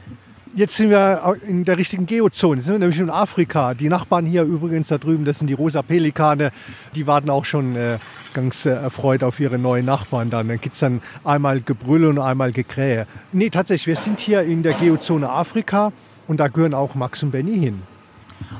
Jetzt 0.54 0.76
sind 0.76 0.90
wir 0.90 1.36
in 1.46 1.64
der 1.64 1.78
richtigen 1.78 2.06
Geozone, 2.06 2.60
sind 2.60 2.74
wir 2.74 2.78
nämlich 2.80 2.98
in 2.98 3.08
Afrika. 3.08 3.74
Die 3.74 3.88
Nachbarn 3.88 4.26
hier 4.26 4.42
übrigens 4.42 4.88
da 4.88 4.98
drüben, 4.98 5.24
das 5.24 5.38
sind 5.38 5.46
die 5.46 5.54
rosa 5.54 5.82
Pelikane, 5.82 6.50
die 6.96 7.06
warten 7.06 7.30
auch 7.30 7.44
schon 7.44 7.76
äh, 7.76 7.98
ganz 8.34 8.66
äh, 8.66 8.70
erfreut 8.70 9.22
auf 9.22 9.38
ihre 9.38 9.58
neuen 9.58 9.86
Nachbarn 9.86 10.28
dann. 10.28 10.48
Dann 10.48 10.60
gibt 10.60 10.74
es 10.74 10.80
dann 10.80 11.02
einmal 11.22 11.60
Gebrülle 11.60 12.08
und 12.08 12.18
einmal 12.18 12.50
Gekrähe. 12.50 13.06
Nee, 13.32 13.50
tatsächlich, 13.50 13.86
wir 13.86 13.96
sind 13.96 14.18
hier 14.18 14.42
in 14.42 14.64
der 14.64 14.72
Geozone 14.72 15.30
Afrika 15.30 15.92
und 16.26 16.40
da 16.40 16.48
gehören 16.48 16.74
auch 16.74 16.96
Max 16.96 17.22
und 17.22 17.30
Benny 17.30 17.56
hin. 17.58 17.82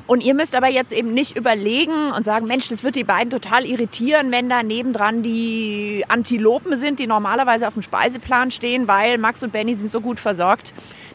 Und 0.07 0.23
ihr 0.25 0.35
müsst 0.35 0.57
aber 0.57 0.69
jetzt 0.69 0.93
eben 0.93 1.15
nicht 1.15 1.37
überlegen 1.37 2.13
und 2.17 2.25
sagen, 2.25 2.47
Mensch, 2.47 2.69
das 2.69 2.83
wird 2.83 2.97
die 2.97 3.05
beiden 3.05 3.31
total 3.31 3.65
irritieren, 3.65 4.33
wenn 4.33 4.49
da 4.49 4.63
nebendran 4.63 5.23
die 5.23 6.05
Antilopen 6.09 6.77
sind, 6.77 6.99
die 6.99 7.07
normalerweise 7.07 7.69
auf 7.69 7.75
dem 7.75 7.83
Speiseplan 7.83 8.51
stehen, 8.51 8.89
weil 8.89 9.19
Max 9.19 9.43
und 9.43 9.53
Benny 9.53 9.75
sind 9.75 9.91
so 9.91 10.01
gut 10.01 10.19
versorgt. 10.19 10.73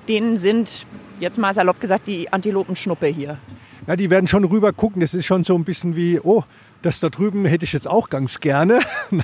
Denen 0.07 0.37
sind, 0.37 0.85
jetzt 1.19 1.37
mal 1.37 1.53
salopp 1.53 1.81
gesagt, 1.81 2.07
die 2.07 2.31
Antilopenschnuppe 2.31 3.07
hier. 3.07 3.37
Ja, 3.87 3.95
die 3.95 4.09
werden 4.09 4.27
schon 4.27 4.45
rüber 4.45 4.73
gucken. 4.73 5.01
Das 5.01 5.13
ist 5.13 5.25
schon 5.25 5.43
so 5.43 5.55
ein 5.55 5.63
bisschen 5.63 5.95
wie, 5.95 6.19
oh, 6.19 6.43
das 6.85 6.99
da 6.99 7.09
drüben 7.09 7.45
hätte 7.45 7.65
ich 7.65 7.73
jetzt 7.73 7.87
auch 7.87 8.09
ganz 8.09 8.39
gerne. 8.39 8.79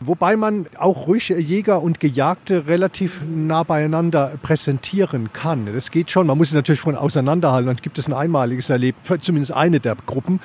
Wobei 0.00 0.36
man 0.36 0.66
auch 0.78 1.06
ruhig 1.08 1.28
Jäger 1.28 1.82
und 1.82 2.00
Gejagte 2.00 2.66
relativ 2.66 3.20
nah 3.26 3.64
beieinander 3.64 4.32
präsentieren 4.42 5.32
kann. 5.32 5.66
Das 5.66 5.90
geht 5.90 6.10
schon. 6.10 6.26
Man 6.26 6.38
muss 6.38 6.48
es 6.48 6.54
natürlich 6.54 6.80
von 6.80 6.96
auseinanderhalten. 6.96 7.66
Dann 7.66 7.76
gibt 7.76 7.98
es 7.98 8.08
ein 8.08 8.14
einmaliges 8.14 8.70
Erlebnis, 8.70 9.20
zumindest 9.22 9.52
eine 9.52 9.80
der 9.80 9.96
Gruppen. 10.06 10.40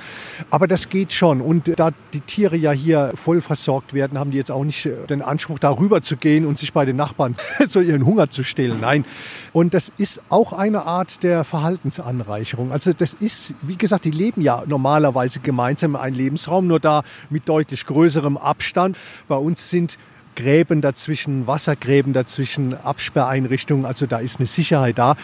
Aber 0.49 0.67
das 0.67 0.89
geht 0.89 1.13
schon. 1.13 1.41
Und 1.41 1.79
da 1.79 1.91
die 2.13 2.21
Tiere 2.21 2.57
ja 2.57 2.71
hier 2.71 3.11
voll 3.15 3.41
versorgt 3.41 3.93
werden, 3.93 4.17
haben 4.17 4.31
die 4.31 4.37
jetzt 4.37 4.51
auch 4.51 4.63
nicht 4.63 4.89
den 5.09 5.21
Anspruch, 5.21 5.59
darüber 5.59 6.01
zu 6.01 6.17
gehen 6.17 6.45
und 6.45 6.57
sich 6.57 6.73
bei 6.73 6.85
den 6.85 6.95
Nachbarn 6.95 7.35
so 7.67 7.79
ihren 7.79 8.05
Hunger 8.05 8.29
zu 8.29 8.43
stehlen. 8.43 8.79
Nein. 8.81 9.05
Und 9.53 9.73
das 9.73 9.91
ist 9.97 10.21
auch 10.29 10.53
eine 10.53 10.83
Art 10.83 11.23
der 11.23 11.43
Verhaltensanreicherung. 11.43 12.71
Also 12.71 12.91
das 12.93 13.13
ist, 13.13 13.53
wie 13.61 13.77
gesagt, 13.77 14.05
die 14.05 14.11
leben 14.11 14.41
ja 14.41 14.63
normalerweise 14.65 15.39
gemeinsam 15.39 15.91
in 15.91 15.97
einem 15.97 16.15
Lebensraum, 16.39 16.67
nur 16.67 16.79
da 16.79 17.03
mit 17.29 17.49
deutlich 17.49 17.85
größerem 17.85 18.37
Abstand. 18.37 18.97
Bei 19.27 19.35
uns 19.35 19.69
sind 19.69 19.97
Gräben 20.35 20.79
dazwischen, 20.81 21.47
Wassergräben 21.47 22.13
dazwischen, 22.13 22.73
Absperreinrichtungen, 22.73 23.85
also 23.85 24.05
da 24.05 24.19
ist 24.19 24.39
eine 24.39 24.45
Sicherheit 24.45 24.97
da. 24.97 25.15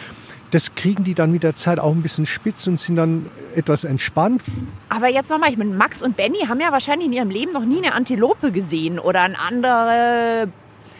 Das 0.50 0.74
kriegen 0.74 1.04
die 1.04 1.14
dann 1.14 1.32
mit 1.32 1.42
der 1.42 1.56
Zeit 1.56 1.80
auch 1.80 1.92
ein 1.92 2.02
bisschen 2.02 2.26
spitz 2.26 2.66
und 2.66 2.78
sind 2.78 2.96
dann 2.96 3.26
etwas 3.54 3.84
entspannt. 3.84 4.42
Aber 4.90 5.08
jetzt 5.08 5.30
nochmal, 5.30 5.50
ich 5.50 5.56
meine, 5.56 5.74
Max 5.74 6.02
und 6.02 6.16
Benny 6.16 6.40
haben 6.48 6.60
ja 6.60 6.70
wahrscheinlich 6.70 7.06
in 7.06 7.12
ihrem 7.14 7.30
Leben 7.30 7.52
noch 7.52 7.64
nie 7.64 7.78
eine 7.78 7.94
Antilope 7.94 8.52
gesehen 8.52 8.98
oder 8.98 9.22
eine 9.22 9.38
andere 9.38 10.48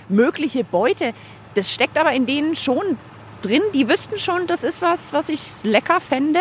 mögliche 0.09 0.65
Beute. 0.65 1.13
Das 1.55 1.73
steckt 1.73 1.99
aber 1.99 2.13
in 2.13 2.27
denen 2.27 2.57
schon 2.57 2.99
drin. 3.43 3.63
Die 3.73 3.89
wüssten 3.89 4.19
schon, 4.19 4.47
das 4.47 4.65
ist 4.65 4.83
was, 4.83 5.13
was 5.13 5.29
ich 5.29 5.43
lecker 5.63 6.01
fände. 6.01 6.41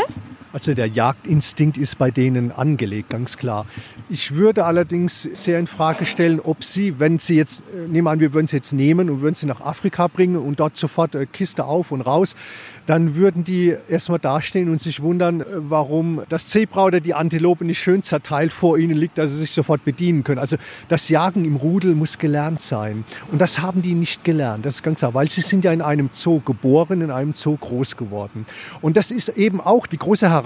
Also 0.56 0.74
der 0.74 0.88
Jagdinstinkt 0.88 1.78
ist 1.78 1.98
bei 1.98 2.12
denen 2.12 2.54
angelegt, 2.54 3.10
ganz 3.10 3.36
klar. 3.36 3.66
Ich 4.08 4.36
würde 4.36 4.64
allerdings 4.64 5.24
sehr 5.34 5.60
in 5.60 5.68
Frage 5.68 6.06
stellen, 6.06 6.40
ob 6.40 6.64
sie, 6.64 6.98
wenn 6.98 7.20
sie 7.20 7.36
jetzt, 7.36 7.62
äh, 7.74 7.90
nehmen 7.90 8.06
wir 8.06 8.12
an, 8.12 8.22
wir 8.22 8.34
würden 8.34 8.48
sie 8.48 8.56
jetzt 8.56 8.72
nehmen 8.72 9.10
und 9.10 9.20
würden 9.20 9.36
sie 9.36 9.48
nach 9.48 9.60
Afrika 9.60 10.08
bringen 10.08 10.38
und 10.38 10.62
dort 10.62 10.78
sofort 10.78 11.14
äh, 11.14 11.26
Kiste 11.26 11.66
auf 11.66 11.92
und 11.92 12.00
raus, 12.00 12.38
dann 12.86 13.16
würden 13.16 13.44
die 13.44 13.76
erstmal 13.90 14.20
dastehen 14.20 14.70
und 14.70 14.80
sich 14.80 15.02
wundern, 15.02 15.42
äh, 15.42 15.46
warum 15.58 16.22
das 16.30 16.48
Zebra 16.48 16.86
oder 16.86 17.02
die 17.02 17.14
Antilope 17.14 17.66
nicht 17.66 17.80
schön 17.80 18.02
zerteilt 18.02 18.54
vor 18.54 18.78
ihnen 18.78 18.96
liegt, 18.96 19.18
dass 19.18 19.32
sie 19.32 19.38
sich 19.38 19.52
sofort 19.52 19.84
bedienen 19.84 20.24
können. 20.24 20.40
Also 20.40 20.56
das 20.88 21.10
Jagen 21.10 21.44
im 21.44 21.58
Rudel 21.58 21.96
muss 21.96 22.18
gelernt 22.18 22.62
sein. 22.62 23.04
Und 23.30 23.42
das 23.42 23.60
haben 23.60 23.82
die 23.82 23.94
nicht 23.94 24.24
gelernt, 24.24 24.66
das 24.66 24.76
ist 24.76 24.84
ganz 24.84 25.00
klar, 25.00 25.14
weil 25.14 25.30
sie 25.30 25.42
sind 25.42 25.66
ja 25.66 25.74
in 25.74 25.82
einem 25.82 26.12
Zoo 26.14 26.40
geboren, 26.40 27.02
in 27.02 27.12
einem 27.12 27.34
Zoo 27.34 27.58
groß 27.58 27.98
geworden. 27.98 28.46
Und 28.82 28.96
das 28.96 29.12
ist 29.12 29.28
eben 29.30 29.60
auch 29.60 29.86
die 29.86 29.98
große 29.98 30.30
Herausforderung, 30.30 30.45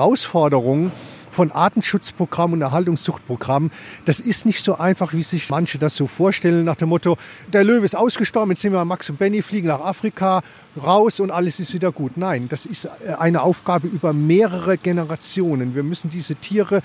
von 1.31 1.51
Artenschutzprogramm 1.51 2.53
und 2.53 2.61
Erhaltungszuchtprogramm. 2.61 3.71
Das 4.05 4.19
ist 4.19 4.45
nicht 4.45 4.63
so 4.63 4.77
einfach, 4.77 5.13
wie 5.13 5.23
sich 5.23 5.49
manche 5.49 5.77
das 5.77 5.95
so 5.95 6.07
vorstellen, 6.07 6.65
nach 6.65 6.75
dem 6.75 6.89
Motto, 6.89 7.17
der 7.53 7.63
Löwe 7.63 7.85
ist 7.85 7.95
ausgestorben, 7.95 8.51
jetzt 8.51 8.61
sind 8.61 8.73
wir 8.73 8.83
Max 8.85 9.09
und 9.09 9.19
Benny, 9.19 9.41
fliegen 9.41 9.67
nach 9.67 9.81
Afrika, 9.81 10.41
raus 10.81 11.19
und 11.19 11.31
alles 11.31 11.59
ist 11.59 11.73
wieder 11.73 11.91
gut. 11.91 12.17
Nein, 12.17 12.47
das 12.49 12.65
ist 12.65 12.85
äh, 12.85 13.13
eine 13.19 13.41
Aufgabe 13.41 13.87
über 13.87 14.13
mehrere 14.13 14.77
Generationen. 14.77 15.75
Wir 15.75 15.83
müssen 15.83 16.09
diese 16.09 16.35
Tiere 16.35 16.81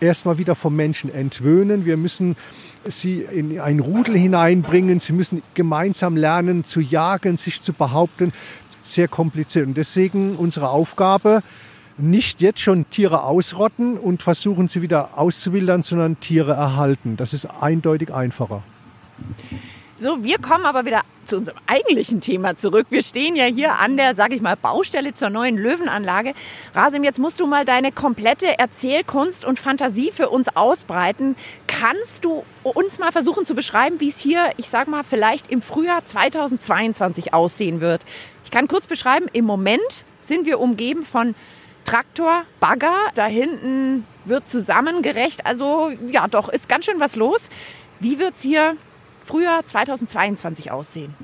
erstmal 0.00 0.38
wieder 0.38 0.54
vom 0.54 0.76
Menschen 0.76 1.12
entwöhnen. 1.12 1.84
Wir 1.84 1.96
müssen 1.96 2.36
sie 2.84 3.22
in 3.22 3.58
ein 3.60 3.80
Rudel 3.80 4.16
hineinbringen. 4.16 5.00
Sie 5.00 5.12
müssen 5.12 5.42
gemeinsam 5.54 6.16
lernen 6.16 6.64
zu 6.64 6.80
jagen, 6.80 7.36
sich 7.36 7.62
zu 7.62 7.72
behaupten. 7.72 8.32
Sehr 8.84 9.08
kompliziert. 9.08 9.66
Und 9.66 9.76
deswegen 9.76 10.36
unsere 10.36 10.68
Aufgabe, 10.68 11.42
nicht 11.98 12.40
jetzt 12.40 12.60
schon 12.60 12.88
Tiere 12.90 13.22
ausrotten 13.22 13.98
und 13.98 14.22
versuchen 14.22 14.68
sie 14.68 14.82
wieder 14.82 15.18
auszuwildern, 15.18 15.82
sondern 15.82 16.20
Tiere 16.20 16.52
erhalten. 16.52 17.16
Das 17.16 17.32
ist 17.32 17.46
eindeutig 17.46 18.12
einfacher. 18.12 18.62
So, 19.98 20.22
wir 20.22 20.38
kommen 20.38 20.66
aber 20.66 20.84
wieder 20.84 21.00
zu 21.24 21.38
unserem 21.38 21.56
eigentlichen 21.66 22.20
Thema 22.20 22.54
zurück. 22.54 22.86
Wir 22.90 23.02
stehen 23.02 23.34
ja 23.34 23.44
hier 23.44 23.78
an 23.78 23.96
der, 23.96 24.14
sag 24.14 24.34
ich 24.34 24.42
mal, 24.42 24.54
Baustelle 24.54 25.14
zur 25.14 25.30
neuen 25.30 25.56
Löwenanlage. 25.56 26.34
Rasim, 26.74 27.02
jetzt 27.02 27.18
musst 27.18 27.40
du 27.40 27.46
mal 27.46 27.64
deine 27.64 27.92
komplette 27.92 28.58
Erzählkunst 28.58 29.46
und 29.46 29.58
Fantasie 29.58 30.12
für 30.12 30.28
uns 30.28 30.54
ausbreiten. 30.54 31.34
Kannst 31.66 32.26
du 32.26 32.44
uns 32.62 32.98
mal 32.98 33.10
versuchen 33.10 33.46
zu 33.46 33.54
beschreiben, 33.54 33.98
wie 33.98 34.10
es 34.10 34.18
hier, 34.18 34.52
ich 34.58 34.68
sag 34.68 34.86
mal, 34.86 35.02
vielleicht 35.02 35.50
im 35.50 35.62
Frühjahr 35.62 36.04
2022 36.04 37.32
aussehen 37.32 37.80
wird? 37.80 38.04
Ich 38.44 38.50
kann 38.50 38.68
kurz 38.68 38.86
beschreiben, 38.86 39.26
im 39.32 39.46
Moment 39.46 40.04
sind 40.20 40.44
wir 40.44 40.60
umgeben 40.60 41.04
von 41.04 41.34
Traktor, 41.86 42.44
Bagger. 42.60 42.94
Da 43.14 43.26
hinten 43.26 44.04
wird 44.26 44.48
zusammengerecht. 44.48 45.46
Also 45.46 45.90
ja, 46.08 46.28
doch, 46.28 46.50
ist 46.50 46.68
ganz 46.68 46.84
schön 46.84 47.00
was 47.00 47.16
los. 47.16 47.48
Wie 48.00 48.18
wird 48.18 48.34
es 48.34 48.42
hier 48.42 48.76
Frühjahr 49.22 49.64
2022 49.64 50.70
aussehen? 50.70 51.14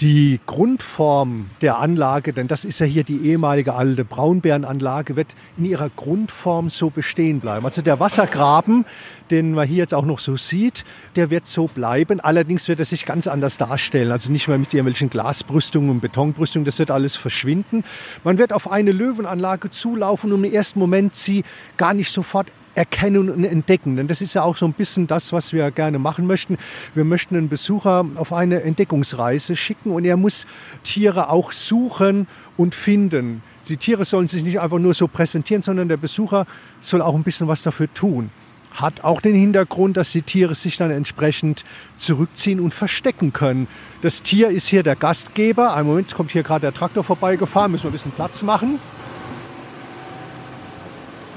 Die 0.00 0.38
Grundform 0.46 1.50
der 1.60 1.78
Anlage, 1.78 2.32
denn 2.32 2.46
das 2.46 2.64
ist 2.64 2.78
ja 2.78 2.86
hier 2.86 3.02
die 3.02 3.16
ehemalige 3.16 3.74
alte 3.74 4.04
Braunbärenanlage, 4.04 5.16
wird 5.16 5.34
in 5.56 5.64
ihrer 5.64 5.90
Grundform 5.90 6.70
so 6.70 6.88
bestehen 6.88 7.40
bleiben. 7.40 7.66
Also 7.66 7.82
der 7.82 7.98
Wassergraben, 7.98 8.84
den 9.32 9.54
man 9.54 9.66
hier 9.66 9.78
jetzt 9.78 9.94
auch 9.94 10.04
noch 10.04 10.20
so 10.20 10.36
sieht, 10.36 10.84
der 11.16 11.30
wird 11.30 11.48
so 11.48 11.66
bleiben. 11.66 12.20
Allerdings 12.20 12.68
wird 12.68 12.78
er 12.78 12.84
sich 12.84 13.06
ganz 13.06 13.26
anders 13.26 13.56
darstellen. 13.56 14.12
Also 14.12 14.30
nicht 14.30 14.46
mehr 14.46 14.58
mit 14.58 14.72
irgendwelchen 14.72 15.10
Glasbrüstungen 15.10 15.90
und 15.90 16.00
Betonbrüstungen, 16.00 16.64
das 16.64 16.78
wird 16.78 16.92
alles 16.92 17.16
verschwinden. 17.16 17.82
Man 18.22 18.38
wird 18.38 18.52
auf 18.52 18.70
eine 18.70 18.92
Löwenanlage 18.92 19.68
zulaufen 19.68 20.32
und 20.32 20.44
im 20.44 20.52
ersten 20.52 20.78
Moment 20.78 21.16
sie 21.16 21.42
gar 21.76 21.92
nicht 21.92 22.12
sofort 22.12 22.52
erkennen 22.74 23.30
und 23.30 23.44
entdecken. 23.44 23.96
Denn 23.96 24.08
das 24.08 24.20
ist 24.20 24.34
ja 24.34 24.42
auch 24.42 24.56
so 24.56 24.66
ein 24.66 24.72
bisschen 24.72 25.06
das, 25.06 25.32
was 25.32 25.52
wir 25.52 25.70
gerne 25.70 25.98
machen 25.98 26.26
möchten. 26.26 26.58
Wir 26.94 27.04
möchten 27.04 27.36
einen 27.36 27.48
Besucher 27.48 28.06
auf 28.16 28.32
eine 28.32 28.62
Entdeckungsreise 28.62 29.56
schicken 29.56 29.90
und 29.90 30.04
er 30.04 30.16
muss 30.16 30.46
Tiere 30.84 31.30
auch 31.30 31.52
suchen 31.52 32.26
und 32.56 32.74
finden. 32.74 33.42
Die 33.68 33.76
Tiere 33.76 34.04
sollen 34.04 34.28
sich 34.28 34.42
nicht 34.42 34.60
einfach 34.60 34.78
nur 34.78 34.94
so 34.94 35.08
präsentieren, 35.08 35.62
sondern 35.62 35.88
der 35.88 35.96
Besucher 35.96 36.46
soll 36.80 37.02
auch 37.02 37.14
ein 37.14 37.22
bisschen 37.22 37.48
was 37.48 37.62
dafür 37.62 37.92
tun. 37.92 38.30
Hat 38.72 39.02
auch 39.02 39.20
den 39.20 39.34
Hintergrund, 39.34 39.96
dass 39.96 40.12
die 40.12 40.22
Tiere 40.22 40.54
sich 40.54 40.76
dann 40.76 40.90
entsprechend 40.90 41.64
zurückziehen 41.96 42.60
und 42.60 42.72
verstecken 42.72 43.32
können. 43.32 43.66
Das 44.02 44.22
Tier 44.22 44.50
ist 44.50 44.68
hier 44.68 44.82
der 44.82 44.94
Gastgeber. 44.94 45.74
Ein 45.74 45.86
Moment, 45.86 46.14
kommt 46.14 46.30
hier 46.30 46.42
gerade 46.42 46.60
der 46.60 46.74
Traktor 46.74 47.02
vorbeigefahren, 47.02 47.72
müssen 47.72 47.84
wir 47.84 47.90
ein 47.90 47.92
bisschen 47.92 48.12
Platz 48.12 48.42
machen. 48.42 48.78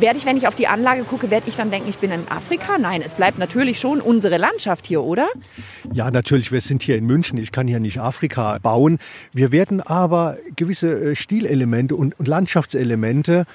Werde 0.02 0.18
ich, 0.18 0.26
wenn 0.26 0.36
ich 0.36 0.48
auf 0.48 0.56
die 0.56 0.68
Anlage 0.68 1.04
gucke, 1.04 1.30
werde 1.30 1.48
ich 1.48 1.56
dann 1.56 1.70
denken, 1.70 1.88
ich 1.88 2.00
bin 2.00 2.12
in 2.12 2.28
Afrika? 2.28 2.80
Nein, 2.80 3.04
es 3.06 3.14
bleibt 3.14 3.38
natürlich 3.38 3.80
schon 3.80 4.02
unsere 4.02 4.38
Landschaft 4.38 4.88
hier, 4.88 5.04
oder? 5.04 5.30
Ja, 5.94 6.10
natürlich, 6.10 6.52
wir 6.52 6.60
sind 6.60 6.82
hier 6.82 6.98
in 6.98 7.06
München. 7.06 7.38
Ich 7.38 7.52
kann 7.52 7.68
hier 7.68 7.80
nicht 7.80 8.00
Afrika 8.00 8.58
bauen. 8.64 8.98
Wir 9.32 9.52
werden 9.52 9.80
aber 9.80 10.38
gewisse 10.56 11.12
äh, 11.12 11.16
Stilelemente 11.16 11.96
und 11.96 12.16
Landschaftselemente 12.28 13.46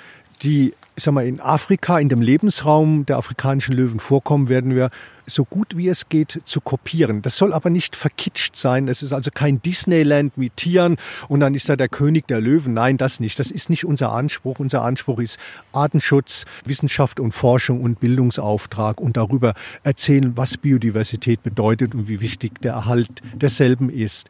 die 0.43 0.75
ich 0.97 1.05
sag 1.05 1.13
mal, 1.13 1.27
in 1.27 1.41
Afrika, 1.41 1.99
in 1.99 2.09
dem 2.09 2.23
Lebensraum 2.23 3.05
der 3.05 3.19
afrikanischen 3.19 3.75
Löwen 3.75 4.01
vorkommen, 4.01 4.49
werden 4.49 4.75
wir 4.75 4.91
so 5.27 5.45
gut 5.45 5.77
wie 5.77 5.89
es 5.89 6.09
geht 6.09 6.41
zu 6.45 6.61
kopieren. 6.61 7.23
Das 7.23 7.37
soll 7.37 7.53
aber 7.53 7.71
nicht 7.71 7.97
verkitscht 7.97 8.57
sein. 8.57 8.89
Es 8.89 9.03
ist 9.03 9.13
also 9.13 9.31
kein 9.33 9.61
Disneyland 9.61 10.39
mit 10.39 10.57
Tieren 10.57 10.97
und 11.29 11.41
dann 11.41 11.55
ist 11.55 11.69
da 11.69 11.77
der 11.77 11.89
König 11.89 12.27
der 12.29 12.41
Löwen. 12.41 12.75
Nein, 12.75 12.97
das 12.97 13.21
nicht. 13.21 13.39
Das 13.39 13.51
ist 13.51 13.71
nicht 13.71 13.85
unser 13.85 14.13
Anspruch. 14.13 14.59
Unser 14.59 14.83
Anspruch 14.83 15.19
ist 15.19 15.39
Artenschutz, 15.73 16.45
Wissenschaft 16.65 17.21
und 17.21 17.33
Forschung 17.33 17.83
und 17.83 18.01
Bildungsauftrag 18.01 19.01
und 19.01 19.17
darüber 19.17 19.55
erzählen, 19.83 20.37
was 20.37 20.57
Biodiversität 20.57 21.43
bedeutet 21.43 21.95
und 21.95 22.09
wie 22.09 22.21
wichtig 22.21 22.61
der 22.61 22.73
Erhalt 22.73 23.23
derselben 23.35 23.91
ist. 23.91 24.29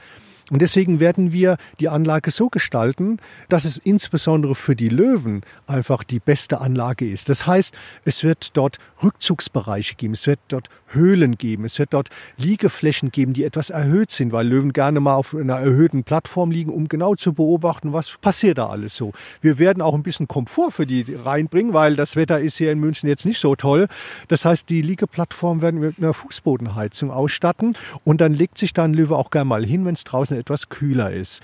Und 0.50 0.62
deswegen 0.62 1.00
werden 1.00 1.33
wir 1.33 1.57
die 1.81 1.88
Anlage 1.88 2.31
so 2.31 2.49
gestalten, 2.49 3.19
dass 3.49 3.65
es 3.65 3.79
insbesondere 3.79 4.55
für 4.55 4.76
die 4.76 4.88
Löwen 4.88 5.43
einfach 5.67 6.05
die 6.05 6.21
beste 6.21 6.61
Anlage 6.61 7.11
ist. 7.11 7.29
Das 7.29 7.49
heißt, 7.49 7.75
es 8.05 8.23
wird 8.23 8.57
dort 8.57 8.79
Rückzugsbereiche 9.03 9.95
geben, 9.95 10.15
es 10.15 10.26
wird 10.26 10.41
dort 10.49 10.69
Höhlen 10.88 11.37
geben. 11.37 11.65
Es 11.65 11.79
wird 11.79 11.95
dort 11.95 12.09
Liegeflächen 12.37 13.11
geben, 13.11 13.33
die 13.33 13.45
etwas 13.45 13.71
erhöht 13.71 14.11
sind, 14.11 14.33
weil 14.33 14.47
Löwen 14.47 14.73
gerne 14.73 15.00
mal 15.00 15.15
auf 15.15 15.35
einer 15.35 15.57
erhöhten 15.57 16.05
Plattform 16.05 16.50
liegen, 16.50 16.73
um 16.73 16.88
genau 16.88 17.15
zu 17.15 17.33
beobachten, 17.33 17.93
was 17.93 18.17
passiert 18.21 18.59
da 18.59 18.69
alles 18.69 18.97
so. 18.97 19.12
Wir 19.41 19.59
werden 19.59 19.83
auch 19.83 19.95
ein 19.95 20.03
bisschen 20.03 20.29
Komfort 20.29 20.71
für 20.71 20.87
die 20.87 21.05
reinbringen, 21.15 21.73
weil 21.73 21.97
das 21.97 22.17
Wetter 22.17 22.41
ist 22.41 22.57
hier 22.57 22.73
in 22.73 22.79
München 22.79 23.09
jetzt 23.09 23.26
nicht 23.26 23.41
so 23.41 23.57
toll. 23.57 23.88
Das 24.29 24.45
heißt, 24.45 24.69
die 24.69 24.83
Liegeplattform 24.83 25.62
werden 25.62 25.81
wir 25.81 25.88
mit 25.88 25.99
einer 25.99 26.15
Fußbodenheizung 26.15 27.11
ausstatten 27.11 27.76
und 28.05 28.21
dann 28.21 28.33
legt 28.33 28.59
sich 28.59 28.73
da 28.73 28.85
ein 28.85 28.95
Löwe 28.95 29.17
auch 29.17 29.31
gerne 29.31 29.47
mal 29.47 29.65
hin, 29.65 29.85
wenn 29.85 29.95
es 29.95 30.05
draußen 30.05 30.37
etwas 30.37 30.69
kühler 30.69 31.12
ist. 31.12 31.43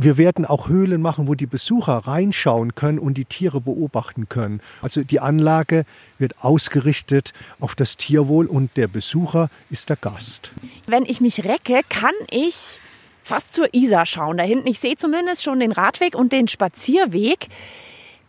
Wir 0.00 0.16
werden 0.16 0.44
auch 0.46 0.68
Höhlen 0.68 1.02
machen, 1.02 1.26
wo 1.26 1.34
die 1.34 1.46
Besucher 1.46 1.94
reinschauen 1.94 2.76
können 2.76 3.00
und 3.00 3.14
die 3.14 3.24
Tiere 3.24 3.60
beobachten 3.60 4.28
können. 4.28 4.60
Also 4.80 5.02
die 5.02 5.18
Anlage 5.18 5.84
wird 6.18 6.44
ausgerichtet 6.44 7.32
auf 7.58 7.74
das 7.74 7.96
Tierwohl 7.96 8.46
und 8.46 8.76
der 8.76 8.86
Besucher 8.86 9.50
ist 9.70 9.88
der 9.88 9.96
Gast. 9.96 10.52
Wenn 10.86 11.04
ich 11.04 11.20
mich 11.20 11.44
recke, 11.44 11.80
kann 11.88 12.14
ich 12.30 12.78
fast 13.24 13.54
zur 13.54 13.74
Isar 13.74 14.06
schauen. 14.06 14.36
Da 14.36 14.44
hinten, 14.44 14.68
ich 14.68 14.78
sehe 14.78 14.94
zumindest 14.94 15.42
schon 15.42 15.58
den 15.58 15.72
Radweg 15.72 16.14
und 16.14 16.32
den 16.32 16.46
Spazierweg. 16.46 17.48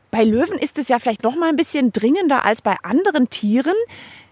Bei 0.10 0.24
Löwen 0.24 0.58
ist 0.58 0.80
es 0.80 0.88
ja 0.88 0.98
vielleicht 0.98 1.22
noch 1.22 1.36
mal 1.36 1.50
ein 1.50 1.56
bisschen 1.56 1.94
dringender 1.94 2.46
als 2.46 2.64
bei 2.64 2.78
anderen 2.82 3.30
Tieren. 3.30 3.76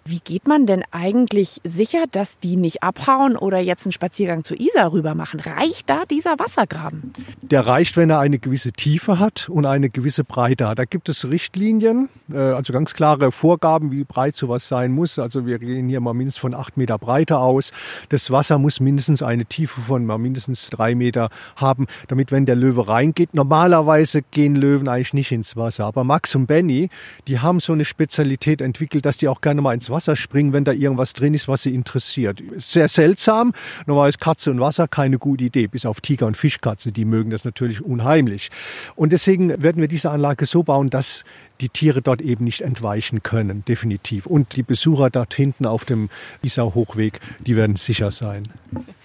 Wie 0.10 0.20
geht 0.20 0.48
man 0.48 0.66
denn 0.66 0.84
eigentlich 0.92 1.60
sicher, 1.66 2.06
dass 2.10 2.40
die 2.40 2.56
nicht 2.56 2.82
abhauen 2.82 3.36
oder 3.36 3.60
jetzt 3.60 3.86
einen 3.86 3.92
Spaziergang 3.92 4.46
zur 4.46 4.58
Isar 4.58 4.94
rüber 4.94 5.16
machen? 5.16 5.42
Reicht 5.42 5.90
da 5.90 6.06
dieser 6.06 6.40
Wassergraben? 6.40 7.12
Der 7.42 7.68
reicht, 7.68 7.98
wenn 7.98 8.10
er 8.10 8.20
eine 8.20 8.40
gewisse 8.40 8.72
Tiefe 8.72 9.20
hat 9.20 9.50
und 9.50 9.66
eine 9.66 9.90
gewisse 9.90 10.24
Breite 10.24 10.70
hat. 10.70 10.80
Da 10.80 10.86
gibt 10.86 11.10
es 11.10 11.30
Richtlinien, 11.30 12.08
äh, 12.32 12.38
also 12.38 12.72
ganz 12.72 12.94
klare 12.94 13.34
Vorgaben, 13.34 13.92
wie 13.92 14.06
breit 14.06 14.38
sowas 14.38 14.70
sein 14.70 14.94
muss. 14.94 15.20
Also 15.20 15.46
wir 15.46 15.60
gehen 15.60 15.90
hier 15.90 16.00
mal 16.00 16.14
mindestens 16.14 16.40
von 16.40 16.54
acht 16.54 16.78
Meter 16.78 16.98
Breite 16.98 17.40
aus. 17.40 17.74
Das 18.08 18.32
Wasser 18.32 18.60
muss 18.60 18.80
mindestens 18.80 19.22
eine 19.22 19.44
Tiefe 19.44 19.82
von 19.82 20.06
mal 20.06 20.18
mindestens 20.18 20.70
drei 20.70 20.96
Meter 20.96 21.30
haben, 21.58 21.86
damit 22.08 22.32
wenn 22.32 22.46
der 22.46 22.56
Löwe 22.56 22.88
reingeht, 22.88 23.34
normalerweise 23.34 24.22
gehen 24.22 24.56
Löwen 24.56 24.88
eigentlich 24.88 25.14
nicht 25.14 25.34
ins 25.34 25.58
Wasser. 25.58 25.84
Aber 25.84 26.06
Max 26.06 26.34
und 26.34 26.46
Benny, 26.46 26.90
die 27.28 27.40
haben 27.42 27.60
so 27.60 27.74
eine 27.74 27.84
Spezialität 27.84 28.62
entwickelt, 28.62 29.06
dass 29.06 29.18
die 29.18 29.28
auch 29.28 29.42
gerne 29.42 29.62
mal 29.62 29.74
ins 29.74 29.90
Wasser 29.90 29.97
Wasser 29.98 30.16
springen, 30.16 30.54
wenn 30.54 30.64
da 30.64 30.74
irgendwas 30.74 31.14
drin 31.14 31.34
ist, 31.34 31.48
was 31.48 31.64
sie 31.64 31.74
interessiert. 31.74 32.44
Sehr 32.58 32.88
seltsam. 32.88 33.54
Normal 33.88 34.10
ist 34.10 34.20
Katze 34.20 34.52
und 34.52 34.60
Wasser 34.60 34.88
keine 34.88 35.18
gute 35.18 35.46
Idee, 35.46 35.66
bis 35.66 35.88
auf 35.88 36.02
Tiger 36.02 36.28
und 36.28 36.38
Fischkatze. 36.38 36.92
Die 36.92 37.04
mögen 37.04 37.32
das 37.32 37.46
natürlich 37.46 37.82
unheimlich. 37.82 38.52
Und 38.96 39.12
deswegen 39.12 39.50
werden 39.64 39.82
wir 39.82 39.88
diese 39.88 40.12
Anlage 40.12 40.46
so 40.46 40.62
bauen, 40.62 40.92
dass 40.92 41.24
die 41.62 41.70
Tiere 41.70 42.04
dort 42.04 42.22
eben 42.22 42.44
nicht 42.44 42.62
entweichen 42.62 43.24
können, 43.24 43.66
definitiv. 43.66 44.28
Und 44.28 44.56
die 44.56 44.62
Besucher 44.62 45.10
dort 45.10 45.34
hinten 45.34 45.66
auf 45.66 45.84
dem 45.84 46.10
Isar-Hochweg, 46.44 47.20
die 47.40 47.56
werden 47.56 47.76
sicher 47.76 48.12
sein. 48.12 48.44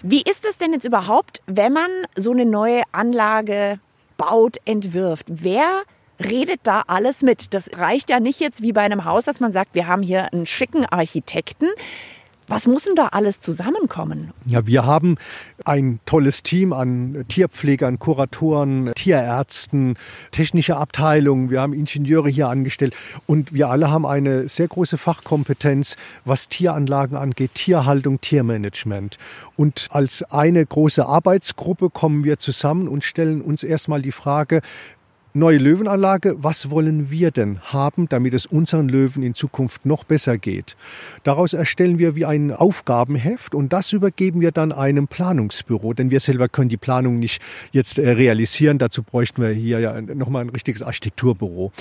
Wie 0.03 0.21
ist 0.21 0.45
es 0.45 0.59
denn 0.59 0.73
jetzt 0.73 0.85
überhaupt, 0.85 1.41
wenn 1.47 1.73
man 1.73 1.89
so 2.15 2.31
eine 2.31 2.45
neue 2.45 2.83
Anlage 2.91 3.79
baut, 4.17 4.57
entwirft? 4.65 5.25
Wer 5.29 5.81
redet 6.19 6.61
da 6.63 6.83
alles 6.87 7.21
mit. 7.21 7.53
Das 7.53 7.69
reicht 7.77 8.09
ja 8.09 8.19
nicht 8.19 8.39
jetzt 8.39 8.61
wie 8.61 8.73
bei 8.73 8.81
einem 8.81 9.05
Haus, 9.05 9.25
dass 9.25 9.39
man 9.39 9.51
sagt, 9.51 9.75
wir 9.75 9.87
haben 9.87 10.03
hier 10.03 10.31
einen 10.33 10.45
schicken 10.45 10.85
Architekten. 10.85 11.67
Was 12.47 12.67
muss 12.67 12.83
denn 12.83 12.95
da 12.95 13.07
alles 13.07 13.39
zusammenkommen? 13.39 14.31
Ja, 14.45 14.67
wir 14.67 14.85
haben 14.85 15.15
ein 15.63 15.99
tolles 16.05 16.43
Team 16.43 16.73
an 16.73 17.23
Tierpflegern, 17.29 17.99
Kuratoren, 17.99 18.91
Tierärzten, 18.95 19.95
technische 20.31 20.75
Abteilungen. 20.75 21.49
Wir 21.49 21.61
haben 21.61 21.73
Ingenieure 21.73 22.29
hier 22.29 22.49
angestellt 22.49 22.95
und 23.27 23.53
wir 23.53 23.69
alle 23.69 23.89
haben 23.89 24.05
eine 24.05 24.49
sehr 24.49 24.67
große 24.67 24.97
Fachkompetenz, 24.97 25.95
was 26.25 26.49
Tieranlagen 26.49 27.15
angeht, 27.15 27.55
Tierhaltung, 27.55 28.19
Tiermanagement. 28.19 29.17
Und 29.55 29.87
als 29.91 30.23
eine 30.23 30.65
große 30.65 31.05
Arbeitsgruppe 31.05 31.89
kommen 31.89 32.25
wir 32.25 32.39
zusammen 32.39 32.89
und 32.89 33.05
stellen 33.05 33.41
uns 33.41 33.63
erstmal 33.63 34.01
die 34.01 34.11
Frage, 34.11 34.61
Neue 35.35 35.57
Löwenanlage, 35.57 36.35
was 36.43 36.69
wollen 36.69 37.09
wir 37.09 37.31
denn 37.31 37.59
haben, 37.61 38.07
damit 38.07 38.35
es 38.35 38.45
unseren 38.45 38.87
Löwen 38.87 39.23
in 39.23 39.33
Zukunft 39.33 39.83
noch 39.83 40.03
besser 40.03 40.37
geht? 40.37 40.77
Daraus 41.23 41.53
erstellen 41.53 41.97
wir 41.97 42.15
wie 42.15 42.25
ein 42.25 42.51
Aufgabenheft 42.51 43.55
und 43.55 43.73
das 43.73 43.93
übergeben 43.93 44.41
wir 44.41 44.51
dann 44.51 44.71
einem 44.71 45.07
Planungsbüro, 45.07 45.93
denn 45.93 46.11
wir 46.11 46.19
selber 46.19 46.49
können 46.49 46.69
die 46.69 46.77
Planung 46.77 47.17
nicht 47.17 47.41
jetzt 47.71 47.97
äh, 47.97 48.11
realisieren. 48.11 48.77
Dazu 48.77 49.01
bräuchten 49.01 49.41
wir 49.41 49.49
hier 49.49 49.79
ja 49.79 49.99
nochmal 50.01 50.43
ein 50.43 50.49
richtiges 50.49 50.83
Architekturbüro. 50.83 51.71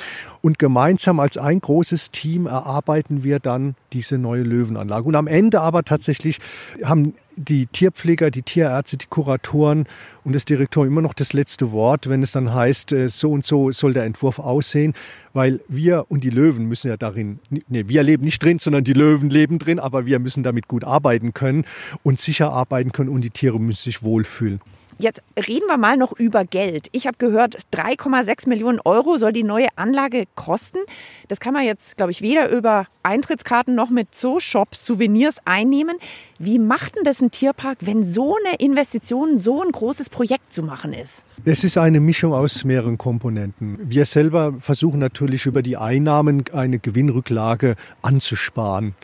Und 0.41 0.59
gemeinsam 0.59 1.21
als 1.21 1.37
ein 1.37 1.61
großes 1.61 2.11
Team 2.11 2.47
erarbeiten 2.47 3.23
wir 3.23 3.39
dann 3.39 3.75
diese 3.93 4.17
neue 4.17 4.45
Löwenanlage. 4.45 5.07
Und 5.07 5.15
am 5.15 5.27
Ende 5.27 5.61
aber 5.61 5.83
tatsächlich 5.83 6.39
haben 6.85 7.13
die 7.37 7.67
Tierpfleger, 7.67 8.31
die 8.31 8.43
Tierärzte, 8.43 8.97
die 8.97 9.07
Kuratoren 9.07 9.87
und 10.25 10.35
das 10.35 10.45
Direktorium 10.45 10.95
immer 10.95 11.03
noch 11.03 11.15
das 11.15 11.33
letzte 11.33 11.73
Wort, 11.73 12.09
wenn 12.09 12.23
es 12.23 12.33
dann 12.33 12.55
heißt, 12.55 12.93
äh, 12.93 13.09
so 13.09 13.31
und 13.33 13.45
so 13.45 13.71
soll 13.73 13.93
der 13.93 14.05
Entwurf 14.05 14.39
aussehen, 14.39 14.95
weil 15.33 15.61
wir 15.69 16.07
und 16.09 16.25
die 16.25 16.31
Löwen 16.31 16.67
müssen 16.67 16.89
ja 16.89 16.97
darin, 16.97 17.39
nee, 17.51 17.85
wir 17.87 18.03
leben 18.03 18.25
nicht 18.25 18.43
drin, 18.43 18.59
sondern 18.59 18.85
die 18.85 18.93
Löwen 18.93 19.31
leben 19.31 19.59
drin, 19.59 19.79
aber 19.79 20.07
wir 20.07 20.19
müssen 20.19 20.43
damit 20.43 20.69
gut 20.69 20.85
arbeiten 20.85 21.35
können 21.35 21.65
und 22.03 22.21
sicher 22.21 22.53
arbeiten 22.53 22.93
können 22.93 23.09
und 23.09 23.23
die 23.23 23.31
Tiere 23.31 23.59
müssen 23.59 23.83
sich 23.83 24.03
wohlfühlen. 24.03 24.61
Jetzt 25.03 25.21
reden 25.37 25.67
wir 25.67 25.79
mal 25.79 25.97
noch 25.97 26.13
über 26.13 26.45
Geld. 26.45 26.87
Ich 26.93 27.09
habe 27.09 27.17
gehört, 27.19 27.59
3,6 27.75 28.49
Millionen 28.49 28.79
Euro 28.85 29.19
soll 29.19 29.33
die 29.33 29.43
neue 29.43 29.67
Anlage 29.75 30.27
kosten. 30.37 30.79
Das 31.27 31.41
kann 31.41 31.53
man 31.53 31.65
jetzt, 31.65 31.97
glaube 31.97 32.13
ich, 32.13 32.23
weder 32.23 32.49
über 32.51 32.87
Eintrittskarten 33.03 33.75
noch 33.75 33.91
mit 33.91 34.15
Zoo-Shop 34.15 34.77
Souvenirs 34.77 35.39
einnehmen. 35.45 35.97
Wie 36.39 36.61
macht 36.61 36.95
denn 36.95 37.03
das 37.03 37.21
ein 37.21 37.33
Tierpark, 37.33 37.79
wenn 37.81 38.05
so 38.05 38.37
eine 38.37 38.59
Investition, 38.59 39.39
so 39.39 39.61
ein 39.61 39.73
großes 39.73 40.09
Projekt 40.09 40.53
zu 40.53 40.63
machen 40.63 40.93
ist? 40.93 41.25
Es 41.45 41.65
ist 41.65 41.79
eine 41.79 41.99
Mischung 41.99 42.33
aus 42.33 42.63
mehreren 42.63 42.97
Komponenten. 42.97 43.79
Wir 43.83 44.05
selber 44.05 44.55
versuchen 44.61 45.01
natürlich 45.01 45.47
über 45.47 45.63
die 45.63 45.77
Einnahmen 45.77 46.45
eine 46.53 46.79
Gewinnrücklage 46.79 47.75
anzusparen. 48.03 48.95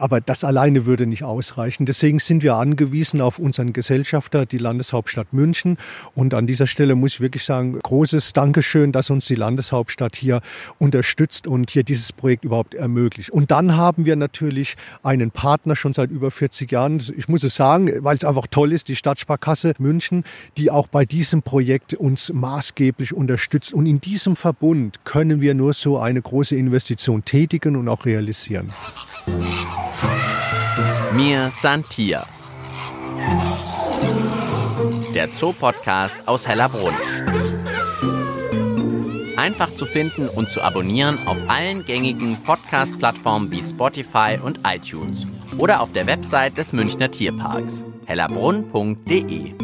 Aber 0.00 0.22
das 0.22 0.44
alleine 0.44 0.86
würde 0.86 1.06
nicht 1.06 1.24
ausreichen. 1.24 1.84
Deswegen 1.84 2.20
sind 2.20 2.42
wir 2.42 2.54
angewiesen 2.54 3.20
auf 3.20 3.38
unseren 3.38 3.74
Gesellschafter, 3.74 4.46
die 4.46 4.56
Landeshauptstadt 4.56 5.34
München. 5.34 5.76
Und 6.14 6.32
an 6.32 6.46
dieser 6.46 6.66
Stelle 6.66 6.94
muss 6.94 7.14
ich 7.14 7.20
wirklich 7.20 7.44
sagen, 7.44 7.78
großes 7.78 8.32
Dankeschön, 8.32 8.92
dass 8.92 9.10
uns 9.10 9.26
die 9.26 9.34
Landeshauptstadt 9.34 10.16
hier 10.16 10.40
unterstützt 10.78 11.46
und 11.46 11.70
hier 11.70 11.84
dieses 11.84 12.14
Projekt 12.14 12.46
überhaupt 12.46 12.72
ermöglicht. 12.72 13.28
Und 13.28 13.50
dann 13.50 13.76
haben 13.76 14.06
wir 14.06 14.16
natürlich 14.16 14.76
einen 15.02 15.30
Partner 15.30 15.76
schon 15.76 15.92
seit 15.92 16.10
über 16.10 16.30
40 16.30 16.72
Jahren. 16.72 17.02
Ich 17.14 17.28
muss 17.28 17.44
es 17.44 17.54
sagen, 17.54 17.92
weil 17.98 18.16
es 18.16 18.24
einfach 18.24 18.46
toll 18.50 18.72
ist, 18.72 18.88
die 18.88 18.96
Stadtsparkasse 18.96 19.74
München, 19.78 20.24
die 20.56 20.70
auch 20.70 20.86
bei 20.86 21.04
diesem 21.04 21.42
Projekt 21.42 21.92
uns 21.92 22.32
maßgeblich 22.32 23.12
unterstützt. 23.12 23.74
Und 23.74 23.84
in 23.84 24.00
diesem 24.00 24.34
Verbund 24.34 25.04
können 25.04 25.42
wir 25.42 25.52
nur 25.52 25.74
so 25.74 25.98
eine 25.98 26.22
große 26.22 26.56
Investition 26.56 27.22
tätigen 27.22 27.76
und 27.76 27.86
auch 27.86 28.06
realisieren. 28.06 28.72
Mir 31.12 31.50
Santia. 31.50 32.26
Der 35.14 35.32
Zoopodcast 35.34 36.26
aus 36.26 36.46
Hellerbrunn. 36.46 36.94
Einfach 39.36 39.74
zu 39.74 39.86
finden 39.86 40.28
und 40.28 40.50
zu 40.50 40.62
abonnieren 40.62 41.18
auf 41.26 41.38
allen 41.48 41.84
gängigen 41.84 42.42
Podcast-Plattformen 42.42 43.50
wie 43.50 43.62
Spotify 43.62 44.38
und 44.42 44.60
iTunes 44.66 45.26
oder 45.58 45.80
auf 45.80 45.92
der 45.92 46.06
Website 46.06 46.58
des 46.58 46.72
Münchner 46.72 47.10
Tierparks 47.10 47.84
hellerbrunn.de. 48.06 49.54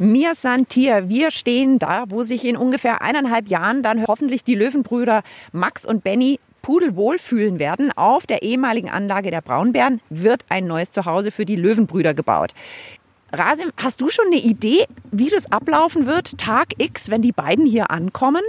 Mir 0.00 0.36
Santier, 0.36 1.08
wir 1.08 1.32
stehen 1.32 1.80
da, 1.80 2.04
wo 2.08 2.22
sich 2.22 2.44
in 2.44 2.56
ungefähr 2.56 3.02
eineinhalb 3.02 3.48
Jahren 3.48 3.82
dann 3.82 4.06
hoffentlich 4.06 4.44
die 4.44 4.54
Löwenbrüder 4.54 5.22
Max 5.50 5.84
und 5.84 6.04
Benny 6.04 6.38
pudelwohl 6.68 7.18
fühlen 7.18 7.58
werden. 7.58 7.92
Auf 7.96 8.26
der 8.26 8.42
ehemaligen 8.42 8.90
Anlage 8.90 9.30
der 9.30 9.40
Braunbären 9.40 10.02
wird 10.10 10.44
ein 10.50 10.66
neues 10.66 10.90
Zuhause 10.90 11.30
für 11.30 11.46
die 11.46 11.56
Löwenbrüder 11.56 12.12
gebaut. 12.12 12.52
Rasim, 13.30 13.70
hast 13.76 14.00
du 14.00 14.08
schon 14.08 14.24
eine 14.28 14.40
Idee, 14.40 14.86
wie 15.12 15.28
das 15.28 15.52
ablaufen 15.52 16.06
wird, 16.06 16.38
Tag 16.38 16.68
X, 16.78 17.10
wenn 17.10 17.20
die 17.20 17.32
beiden 17.32 17.66
hier 17.66 17.90
ankommen? 17.90 18.42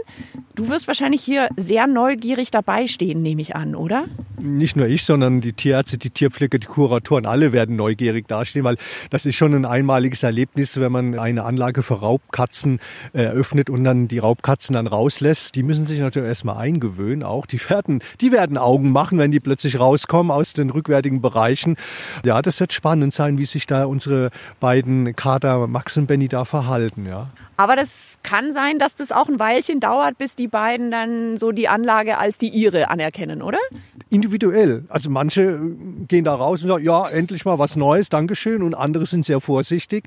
Du 0.55 0.69
wirst 0.69 0.87
wahrscheinlich 0.87 1.21
hier 1.21 1.49
sehr 1.57 1.85
neugierig 1.87 2.51
dabei 2.51 2.87
stehen, 2.87 3.21
nehme 3.21 3.41
ich 3.41 3.55
an, 3.55 3.75
oder? 3.75 4.05
Nicht 4.41 4.77
nur 4.77 4.87
ich, 4.87 5.03
sondern 5.03 5.41
die 5.41 5.53
Tierärzte, 5.53 5.97
die 5.97 6.09
Tierpfleger, 6.09 6.59
die 6.59 6.67
Kuratoren, 6.67 7.25
alle 7.25 7.51
werden 7.51 7.75
neugierig 7.75 8.27
dastehen, 8.27 8.63
weil 8.63 8.77
das 9.09 9.25
ist 9.25 9.35
schon 9.35 9.53
ein 9.53 9.65
einmaliges 9.65 10.23
Erlebnis, 10.23 10.79
wenn 10.79 10.91
man 10.91 11.19
eine 11.19 11.43
Anlage 11.43 11.83
für 11.83 11.95
Raubkatzen 11.95 12.79
eröffnet 13.11 13.69
und 13.69 13.83
dann 13.83 14.07
die 14.07 14.19
Raubkatzen 14.19 14.73
dann 14.73 14.87
rauslässt. 14.87 15.55
Die 15.55 15.63
müssen 15.63 15.85
sich 15.85 15.99
natürlich 15.99 16.27
erstmal 16.27 16.57
eingewöhnen 16.57 17.23
auch. 17.23 17.45
Die 17.45 17.59
werden, 17.69 18.01
die 18.21 18.31
werden 18.31 18.57
Augen 18.57 18.91
machen, 18.91 19.17
wenn 19.17 19.31
die 19.31 19.41
plötzlich 19.41 19.79
rauskommen 19.79 20.31
aus 20.31 20.53
den 20.53 20.69
rückwärtigen 20.69 21.21
Bereichen. 21.21 21.75
Ja, 22.25 22.41
das 22.41 22.59
wird 22.61 22.71
spannend 22.71 23.13
sein, 23.13 23.37
wie 23.37 23.45
sich 23.45 23.67
da 23.67 23.85
unsere 23.85 24.31
beiden 24.59 24.68
Kater 25.15 25.67
Max 25.67 25.97
und 25.97 26.07
Benny 26.07 26.27
da 26.27 26.45
verhalten, 26.45 27.05
ja. 27.05 27.27
Aber 27.59 27.75
das 27.75 28.19
kann 28.23 28.53
sein, 28.53 28.79
dass 28.79 28.95
das 28.95 29.11
auch 29.11 29.27
ein 29.27 29.37
Weilchen 29.37 29.81
dauert, 29.81 30.17
bis 30.17 30.37
die 30.37 30.47
beiden 30.47 30.91
dann 30.91 31.37
so 31.37 31.51
die 31.51 31.67
Anlage 31.67 32.17
als 32.17 32.37
die 32.37 32.47
ihre 32.47 32.89
anerkennen, 32.89 33.41
oder? 33.41 33.57
In, 34.09 34.21
individuell. 34.21 34.85
Also 34.87 35.09
manche 35.09 35.41
äh, 35.41 35.59
gehen 36.07 36.23
da 36.23 36.35
raus 36.35 36.61
und 36.61 36.69
sagen, 36.69 36.85
ja, 36.85 37.09
endlich 37.09 37.43
mal 37.43 37.59
was 37.59 37.75
Neues, 37.75 38.07
Dankeschön. 38.07 38.63
Und 38.63 38.75
andere 38.75 39.05
sind 39.05 39.25
sehr 39.25 39.41
vorsichtig. 39.41 40.05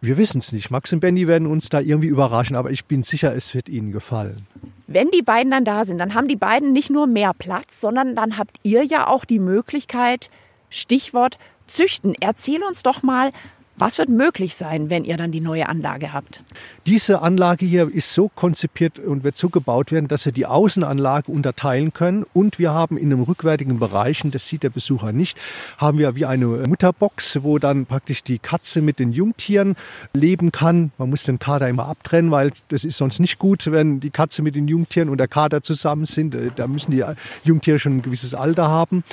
Wir 0.00 0.16
wissen 0.16 0.38
es 0.38 0.52
nicht. 0.52 0.70
Max 0.70 0.92
und 0.92 1.00
Benny 1.00 1.26
werden 1.26 1.48
uns 1.48 1.70
da 1.70 1.80
irgendwie 1.80 2.06
überraschen, 2.06 2.54
aber 2.54 2.70
ich 2.70 2.84
bin 2.84 3.02
sicher, 3.02 3.34
es 3.34 3.52
wird 3.52 3.68
ihnen 3.68 3.90
gefallen. 3.90 4.46
Wenn 4.86 5.10
die 5.10 5.22
beiden 5.22 5.50
dann 5.50 5.64
da 5.64 5.84
sind, 5.84 5.98
dann 5.98 6.14
haben 6.14 6.28
die 6.28 6.36
beiden 6.36 6.72
nicht 6.72 6.90
nur 6.90 7.08
mehr 7.08 7.32
Platz, 7.36 7.80
sondern 7.80 8.14
dann 8.14 8.38
habt 8.38 8.58
ihr 8.62 8.84
ja 8.84 9.08
auch 9.08 9.24
die 9.24 9.40
Möglichkeit, 9.40 10.30
Stichwort 10.70 11.36
züchten. 11.66 12.14
Erzähl 12.20 12.62
uns 12.62 12.84
doch 12.84 13.02
mal, 13.02 13.32
was 13.78 13.98
wird 13.98 14.08
möglich 14.08 14.54
sein, 14.54 14.90
wenn 14.90 15.04
ihr 15.04 15.16
dann 15.16 15.32
die 15.32 15.40
neue 15.40 15.68
Anlage 15.68 16.12
habt? 16.12 16.42
Diese 16.86 17.22
Anlage 17.22 17.66
hier 17.66 17.92
ist 17.92 18.12
so 18.12 18.28
konzipiert 18.28 18.98
und 18.98 19.24
wird 19.24 19.36
so 19.36 19.48
gebaut 19.48 19.92
werden, 19.92 20.08
dass 20.08 20.24
wir 20.24 20.32
die 20.32 20.46
Außenanlage 20.46 21.30
unterteilen 21.30 21.92
können. 21.92 22.24
Und 22.32 22.58
wir 22.58 22.72
haben 22.72 22.96
in 22.96 23.12
einem 23.12 23.22
rückwärtigen 23.22 23.78
Bereich, 23.78 24.24
und 24.24 24.34
das 24.34 24.46
sieht 24.46 24.62
der 24.62 24.70
Besucher 24.70 25.12
nicht, 25.12 25.38
haben 25.78 25.98
wir 25.98 26.14
wie 26.14 26.24
eine 26.24 26.46
Mutterbox, 26.46 27.42
wo 27.42 27.58
dann 27.58 27.86
praktisch 27.86 28.22
die 28.22 28.38
Katze 28.38 28.82
mit 28.82 28.98
den 28.98 29.12
Jungtieren 29.12 29.76
leben 30.14 30.52
kann. 30.52 30.92
Man 30.98 31.10
muss 31.10 31.24
den 31.24 31.38
Kader 31.38 31.68
immer 31.68 31.86
abtrennen, 31.86 32.30
weil 32.30 32.52
das 32.68 32.84
ist 32.84 32.96
sonst 32.96 33.20
nicht 33.20 33.38
gut, 33.38 33.70
wenn 33.70 34.00
die 34.00 34.10
Katze 34.10 34.42
mit 34.42 34.54
den 34.54 34.68
Jungtieren 34.68 35.08
und 35.08 35.18
der 35.18 35.28
Kader 35.28 35.62
zusammen 35.62 36.06
sind. 36.06 36.36
Da 36.56 36.66
müssen 36.66 36.92
die 36.92 37.04
Jungtiere 37.44 37.78
schon 37.78 37.98
ein 37.98 38.02
gewisses 38.02 38.34
Alter 38.34 38.68
haben. 38.68 39.04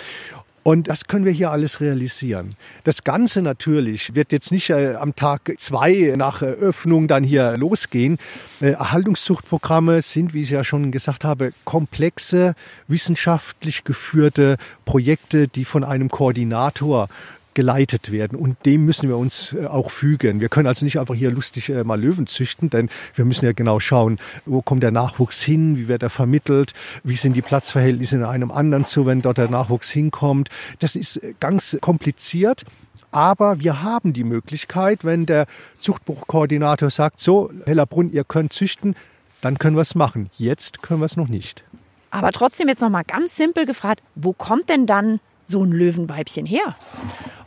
Und 0.63 0.87
das 0.87 1.07
können 1.07 1.25
wir 1.25 1.33
hier 1.33 1.51
alles 1.51 1.81
realisieren. 1.81 2.55
Das 2.85 3.03
Ganze 3.03 3.41
natürlich 3.41 4.15
wird 4.15 4.31
jetzt 4.31 4.51
nicht 4.51 4.69
äh, 4.69 4.95
am 4.95 5.13
Tag 5.15 5.53
zwei 5.57 6.13
nach 6.17 6.41
Öffnung 6.41 7.09
dann 7.09 7.25
hier 7.25 7.57
losgehen. 7.57 8.17
Äh, 8.61 8.71
Erhaltungszuchtprogramme 8.71 10.01
sind, 10.01 10.33
wie 10.33 10.41
ich 10.41 10.51
ja 10.51 10.63
schon 10.63 10.91
gesagt 10.91 11.25
habe, 11.25 11.51
komplexe, 11.65 12.55
wissenschaftlich 12.87 13.83
geführte 13.83 14.57
Projekte, 14.85 15.49
die 15.49 15.65
von 15.65 15.83
einem 15.83 16.09
Koordinator 16.09 17.09
geleitet 17.53 18.11
werden. 18.11 18.37
Und 18.37 18.57
dem 18.65 18.85
müssen 18.85 19.09
wir 19.09 19.17
uns 19.17 19.53
äh, 19.53 19.65
auch 19.65 19.91
fügen. 19.91 20.39
Wir 20.39 20.49
können 20.49 20.67
also 20.67 20.85
nicht 20.85 20.99
einfach 20.99 21.15
hier 21.15 21.31
lustig 21.31 21.69
äh, 21.69 21.83
mal 21.83 21.99
Löwen 21.99 22.27
züchten, 22.27 22.69
denn 22.69 22.89
wir 23.15 23.25
müssen 23.25 23.45
ja 23.45 23.53
genau 23.53 23.79
schauen, 23.79 24.19
wo 24.45 24.61
kommt 24.61 24.83
der 24.83 24.91
Nachwuchs 24.91 25.41
hin, 25.41 25.77
wie 25.77 25.87
wird 25.87 26.03
er 26.03 26.09
vermittelt, 26.09 26.73
wie 27.03 27.15
sind 27.15 27.33
die 27.33 27.41
Platzverhältnisse 27.41 28.15
in 28.17 28.23
einem 28.23 28.51
anderen 28.51 28.85
zu, 28.85 29.05
wenn 29.05 29.21
dort 29.21 29.37
der 29.37 29.49
Nachwuchs 29.49 29.89
hinkommt. 29.89 30.49
Das 30.79 30.95
ist 30.95 31.17
äh, 31.17 31.33
ganz 31.39 31.77
kompliziert. 31.81 32.63
Aber 33.11 33.59
wir 33.59 33.83
haben 33.83 34.11
die 34.11 34.23
Möglichkeit, 34.23 35.05
wenn 35.05 35.27
der 35.27 35.45
Zuchtbuchkoordinator 35.79 36.89
sagt, 36.89 37.19
so, 37.19 37.51
Hellerbrunn, 37.65 38.11
ihr 38.11 38.23
könnt 38.23 38.53
züchten, 38.53 38.95
dann 39.41 39.59
können 39.59 39.75
wir 39.75 39.81
es 39.81 39.93
machen. 39.93 40.31
Jetzt 40.37 40.81
können 40.81 40.99
wir 40.99 41.05
es 41.05 41.15
noch 41.15 41.27
nicht. 41.27 41.63
Aber 42.09 42.31
trotzdem 42.31 42.67
jetzt 42.67 42.81
noch 42.81 42.89
mal 42.89 43.03
ganz 43.03 43.35
simpel 43.35 43.65
gefragt, 43.65 44.01
wo 44.15 44.33
kommt 44.33 44.69
denn 44.69 44.87
dann 44.87 45.19
so 45.45 45.63
ein 45.63 45.71
Löwenweibchen 45.71 46.45
her? 46.45 46.75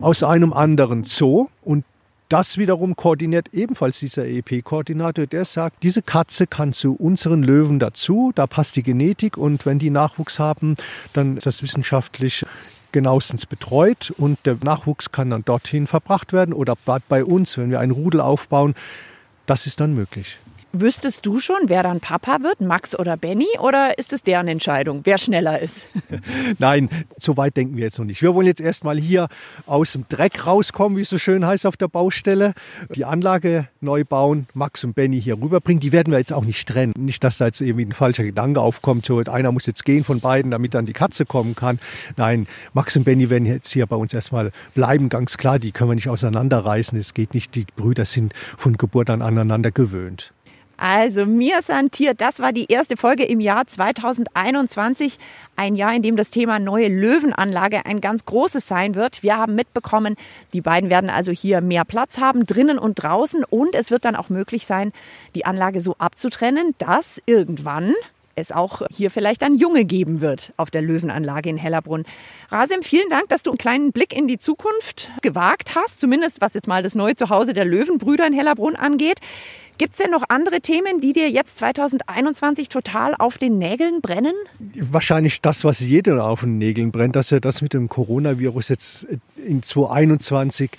Aus 0.00 0.22
einem 0.22 0.52
anderen 0.52 1.04
Zoo 1.04 1.48
und 1.62 1.85
das 2.28 2.59
wiederum 2.59 2.96
koordiniert 2.96 3.54
ebenfalls 3.54 4.00
dieser 4.00 4.26
EP-Koordinator, 4.26 5.26
der 5.26 5.44
sagt, 5.44 5.85
diese 5.85 6.02
Katze 6.02 6.48
kann 6.48 6.72
zu 6.72 6.94
unseren 6.94 7.42
Löwen 7.44 7.78
dazu, 7.78 8.32
da 8.35 8.48
passt 8.48 8.74
die 8.74 8.82
Genetik 8.82 9.37
und 9.37 9.64
wenn 9.64 9.78
die 9.78 9.90
Nachwuchs 9.90 10.40
haben, 10.40 10.74
dann 11.12 11.37
ist 11.37 11.46
das 11.46 11.62
wissenschaftlich 11.62 12.44
genauestens 12.90 13.46
betreut 13.46 14.12
und 14.16 14.38
der 14.44 14.56
Nachwuchs 14.64 15.12
kann 15.12 15.30
dann 15.30 15.44
dorthin 15.44 15.87
verbracht 15.87 16.32
werden 16.32 16.52
oder 16.52 16.74
bleibt 16.74 17.09
bei 17.09 17.24
uns, 17.24 17.56
wenn 17.59 17.70
wir 17.70 17.78
einen 17.78 17.92
Rudel 17.92 18.20
aufbauen. 18.20 18.74
Das 19.46 19.66
ist 19.66 19.78
dann 19.78 19.94
möglich. 19.94 20.38
Wüsstest 20.81 21.25
du 21.25 21.41
schon, 21.41 21.57
wer 21.69 21.83
dann 21.83 22.01
Papa 22.01 22.43
wird, 22.43 22.61
Max 22.61 22.99
oder 22.99 23.17
Benny, 23.17 23.47
oder 23.61 23.99
ist 23.99 24.12
es 24.12 24.23
deren 24.23 24.47
Entscheidung, 24.47 25.01
wer 25.05 25.17
schneller 25.17 25.59
ist? 25.59 25.89
Nein, 26.59 26.91
so 27.17 27.39
weit 27.39 27.57
denken 27.57 27.79
wir 27.79 27.85
jetzt 27.85 27.99
noch 27.99 28.05
nicht. 28.05 28.21
Wir 28.21 28.35
wollen 28.35 28.47
jetzt 28.47 28.61
erstmal 28.61 28.99
hier 28.99 29.29
aus 29.65 29.93
dem 29.93 30.05
Dreck 30.11 30.47
rauskommen, 30.47 30.99
wie 30.99 31.03
es 31.03 31.09
so 31.09 31.17
schön 31.17 31.47
heißt 31.47 31.65
auf 31.65 31.79
der 31.79 31.89
Baustelle, 31.89 32.53
die 32.95 33.07
Anlage 33.07 33.69
neu 33.81 34.05
bauen, 34.05 34.49
Max 34.53 34.85
und 34.85 34.95
Benny 34.95 35.19
hier 35.19 35.41
rüberbringen. 35.41 35.81
Die 35.81 35.93
werden 35.93 36.11
wir 36.11 36.19
jetzt 36.19 36.35
auch 36.35 36.45
nicht 36.45 36.69
trennen. 36.69 36.93
Nicht, 36.99 37.25
dass 37.25 37.39
da 37.39 37.47
jetzt 37.47 37.62
irgendwie 37.62 37.87
ein 37.87 37.93
falscher 37.93 38.25
Gedanke 38.25 38.61
aufkommt, 38.61 39.07
so 39.07 39.19
einer 39.19 39.53
muss 39.53 39.65
jetzt 39.65 39.87
gehen 39.87 40.05
von 40.05 40.21
beiden, 40.21 40.51
damit 40.51 40.75
dann 40.75 40.85
die 40.85 40.93
Katze 40.93 41.25
kommen 41.25 41.55
kann. 41.55 41.79
Nein, 42.19 42.47
Max 42.75 42.95
und 42.97 43.05
Benny 43.05 43.31
werden 43.31 43.47
jetzt 43.47 43.73
hier 43.73 43.87
bei 43.87 43.97
uns 43.97 44.12
erstmal 44.12 44.53
bleiben, 44.75 45.09
ganz 45.09 45.39
klar. 45.39 45.59
Die 45.59 45.73
können 45.73 45.91
wir 45.91 45.95
nicht 45.95 46.11
auseinanderreißen. 46.11 46.99
Es 46.99 47.15
geht 47.15 47.33
nicht, 47.33 47.55
die 47.55 47.65
Brüder 47.77 48.05
sind 48.05 48.35
von 48.59 48.77
Geburt 48.77 49.09
an 49.09 49.23
aneinander 49.23 49.71
gewöhnt. 49.71 50.35
Also 50.77 51.25
mir 51.25 51.62
Santier, 51.62 52.15
das 52.15 52.41
war 52.41 52.53
die 52.53 52.67
erste 52.71 52.97
Folge 52.97 53.25
im 53.25 53.41
Jahr 53.41 53.67
2021. 53.67 55.19
Ein 55.57 55.75
Jahr, 55.75 55.95
in 55.95 56.03
dem 56.03 56.17
das 56.17 56.31
Thema 56.31 56.59
neue 56.59 56.89
Löwenanlage 56.89 57.87
ein 57.87 58.01
ganz 58.03 58.27
großes 58.27 58.69
sein 58.69 58.95
wird. 58.95 59.23
Wir 59.23 59.39
haben 59.39 59.55
mitbekommen, 59.55 60.17
die 60.53 60.61
beiden 60.61 60.91
werden 60.91 61.09
also 61.09 61.33
hier 61.33 61.62
mehr 61.62 61.85
Platz 61.85 62.19
haben, 62.19 62.45
drinnen 62.45 62.79
und 62.79 62.97
draußen. 62.97 63.45
Und 63.45 63.75
es 63.75 63.91
wird 63.91 64.05
dann 64.05 64.17
auch 64.17 64.29
möglich 64.29 64.67
sein, 64.67 64.93
die 65.35 65.47
Anlage 65.47 65.81
so 65.81 65.97
abzutrennen, 65.99 66.75
dass 66.79 67.23
irgendwann 67.25 67.95
es 68.37 68.53
auch 68.53 68.83
hier 68.91 69.11
vielleicht 69.11 69.43
ein 69.43 69.55
Junge 69.55 69.87
geben 69.87 70.21
wird 70.21 70.53
auf 70.59 70.71
der 70.71 70.83
Löwenanlage 70.83 71.49
in 71.49 71.57
Hellerbrunn. 71.57 72.05
Rasim, 72.51 72.83
vielen 72.83 73.09
Dank, 73.09 73.29
dass 73.31 73.43
du 73.43 73.51
einen 73.51 73.59
kleinen 73.59 73.93
Blick 73.93 74.15
in 74.15 74.29
die 74.29 74.39
Zukunft 74.39 75.11
gewagt 75.23 75.75
hast, 75.75 76.01
zumindest 76.01 76.43
was 76.43 76.53
jetzt 76.53 76.69
mal 76.69 76.83
das 76.83 76.95
neue 76.95 77.17
Zuhause 77.17 77.55
der 77.55 77.65
Löwenbrüder 77.65 78.27
in 78.27 78.35
Hellerbrunn 78.35 78.77
angeht. 78.77 79.21
Gibt 79.79 79.93
es 79.93 79.99
denn 79.99 80.11
noch 80.11 80.25
andere 80.29 80.61
Themen, 80.61 81.01
die 81.01 81.12
dir 81.12 81.29
jetzt 81.29 81.59
2021 81.59 82.71
total 82.71 83.15
auf 83.15 83.37
den 83.37 83.59
Nägeln 83.59 84.01
brennen? 84.01 84.35
Wahrscheinlich 84.75 85.43
das, 85.43 85.65
was 85.65 85.81
jeder 85.81 86.25
auf 86.25 86.41
den 86.41 86.57
Nägeln 86.57 86.93
brennt, 86.93 87.15
dass 87.15 87.31
wir 87.31 87.41
das 87.41 87.61
mit 87.61 87.75
dem 87.75 87.89
Coronavirus 87.89 88.71
jetzt 88.71 89.07
in 89.37 89.62
2021 89.62 90.71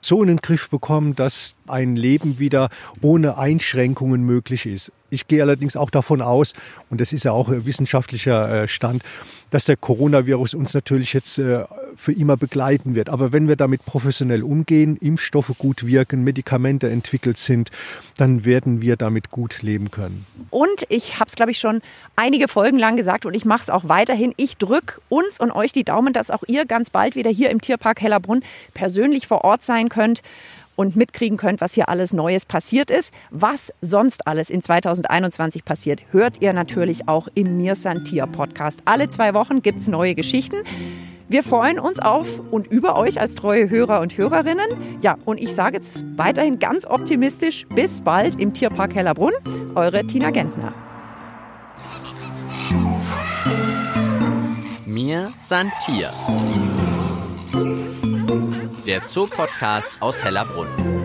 so 0.00 0.22
in 0.22 0.28
den 0.28 0.38
Griff 0.38 0.70
bekommen, 0.70 1.14
dass 1.14 1.56
ein 1.66 1.96
Leben 1.96 2.38
wieder 2.38 2.70
ohne 3.02 3.36
Einschränkungen 3.36 4.22
möglich 4.22 4.64
ist. 4.64 4.90
Ich 5.10 5.28
gehe 5.28 5.42
allerdings 5.42 5.76
auch 5.76 5.90
davon 5.90 6.22
aus, 6.22 6.54
und 6.90 7.00
das 7.00 7.12
ist 7.12 7.24
ja 7.24 7.32
auch 7.32 7.48
wissenschaftlicher 7.50 8.62
äh, 8.62 8.68
Stand, 8.68 9.02
dass 9.50 9.66
der 9.66 9.76
Coronavirus 9.76 10.54
uns 10.54 10.74
natürlich 10.74 11.12
jetzt 11.12 11.38
äh, 11.38 11.64
für 11.96 12.12
immer 12.12 12.36
begleiten 12.36 12.94
wird. 12.94 13.08
Aber 13.08 13.32
wenn 13.32 13.48
wir 13.48 13.56
damit 13.56 13.84
professionell 13.84 14.42
umgehen, 14.42 14.96
Impfstoffe 14.96 15.52
gut 15.58 15.86
wirken, 15.86 16.24
Medikamente 16.24 16.88
entwickelt 16.88 17.38
sind, 17.38 17.70
dann 18.16 18.44
werden 18.44 18.80
wir 18.80 18.96
damit 18.96 19.30
gut 19.30 19.62
leben 19.62 19.90
können. 19.90 20.26
Und 20.50 20.86
ich 20.88 21.18
habe 21.18 21.28
es, 21.28 21.34
glaube 21.34 21.50
ich, 21.50 21.58
schon 21.58 21.80
einige 22.14 22.48
Folgen 22.48 22.78
lang 22.78 22.96
gesagt 22.96 23.26
und 23.26 23.34
ich 23.34 23.44
mache 23.44 23.62
es 23.62 23.70
auch 23.70 23.88
weiterhin. 23.88 24.32
Ich 24.36 24.56
drücke 24.56 25.00
uns 25.08 25.40
und 25.40 25.50
euch 25.50 25.72
die 25.72 25.84
Daumen, 25.84 26.12
dass 26.12 26.30
auch 26.30 26.44
ihr 26.46 26.66
ganz 26.66 26.90
bald 26.90 27.16
wieder 27.16 27.30
hier 27.30 27.50
im 27.50 27.60
Tierpark 27.60 28.00
Hellerbrunn 28.00 28.42
persönlich 28.74 29.26
vor 29.26 29.44
Ort 29.44 29.64
sein 29.64 29.88
könnt 29.88 30.22
und 30.76 30.94
mitkriegen 30.94 31.38
könnt, 31.38 31.60
was 31.60 31.72
hier 31.74 31.88
alles 31.88 32.12
Neues 32.12 32.44
passiert 32.44 32.90
ist. 32.90 33.12
Was 33.30 33.72
sonst 33.80 34.26
alles 34.26 34.50
in 34.50 34.62
2021 34.62 35.64
passiert, 35.64 36.02
hört 36.12 36.40
ihr 36.40 36.52
natürlich 36.52 37.08
auch 37.08 37.28
im 37.34 37.56
Mir 37.56 37.74
Santier 37.74 38.26
Podcast. 38.26 38.82
Alle 38.84 39.08
zwei 39.08 39.34
Wochen 39.34 39.62
gibt 39.62 39.80
es 39.80 39.88
neue 39.88 40.14
Geschichten. 40.14 40.56
Wir 41.28 41.42
freuen 41.42 41.80
uns 41.80 41.98
auf 41.98 42.40
und 42.52 42.68
über 42.68 42.96
euch 42.96 43.20
als 43.20 43.34
treue 43.34 43.68
Hörer 43.68 44.00
und 44.00 44.16
Hörerinnen. 44.16 44.98
Ja, 45.00 45.16
und 45.24 45.38
ich 45.38 45.52
sage 45.54 45.76
jetzt 45.76 46.04
weiterhin 46.16 46.60
ganz 46.60 46.86
optimistisch, 46.86 47.66
bis 47.74 48.00
bald 48.00 48.40
im 48.40 48.54
Tierpark 48.54 48.94
Hellerbrunn. 48.94 49.32
Eure 49.74 50.06
Tina 50.06 50.30
Gentner. 50.30 50.72
Mir 54.84 55.32
Santier. 55.36 56.12
Der 58.86 59.06
Zoopodcast 59.08 60.00
aus 60.00 60.22
Hellerbrunn. 60.22 60.95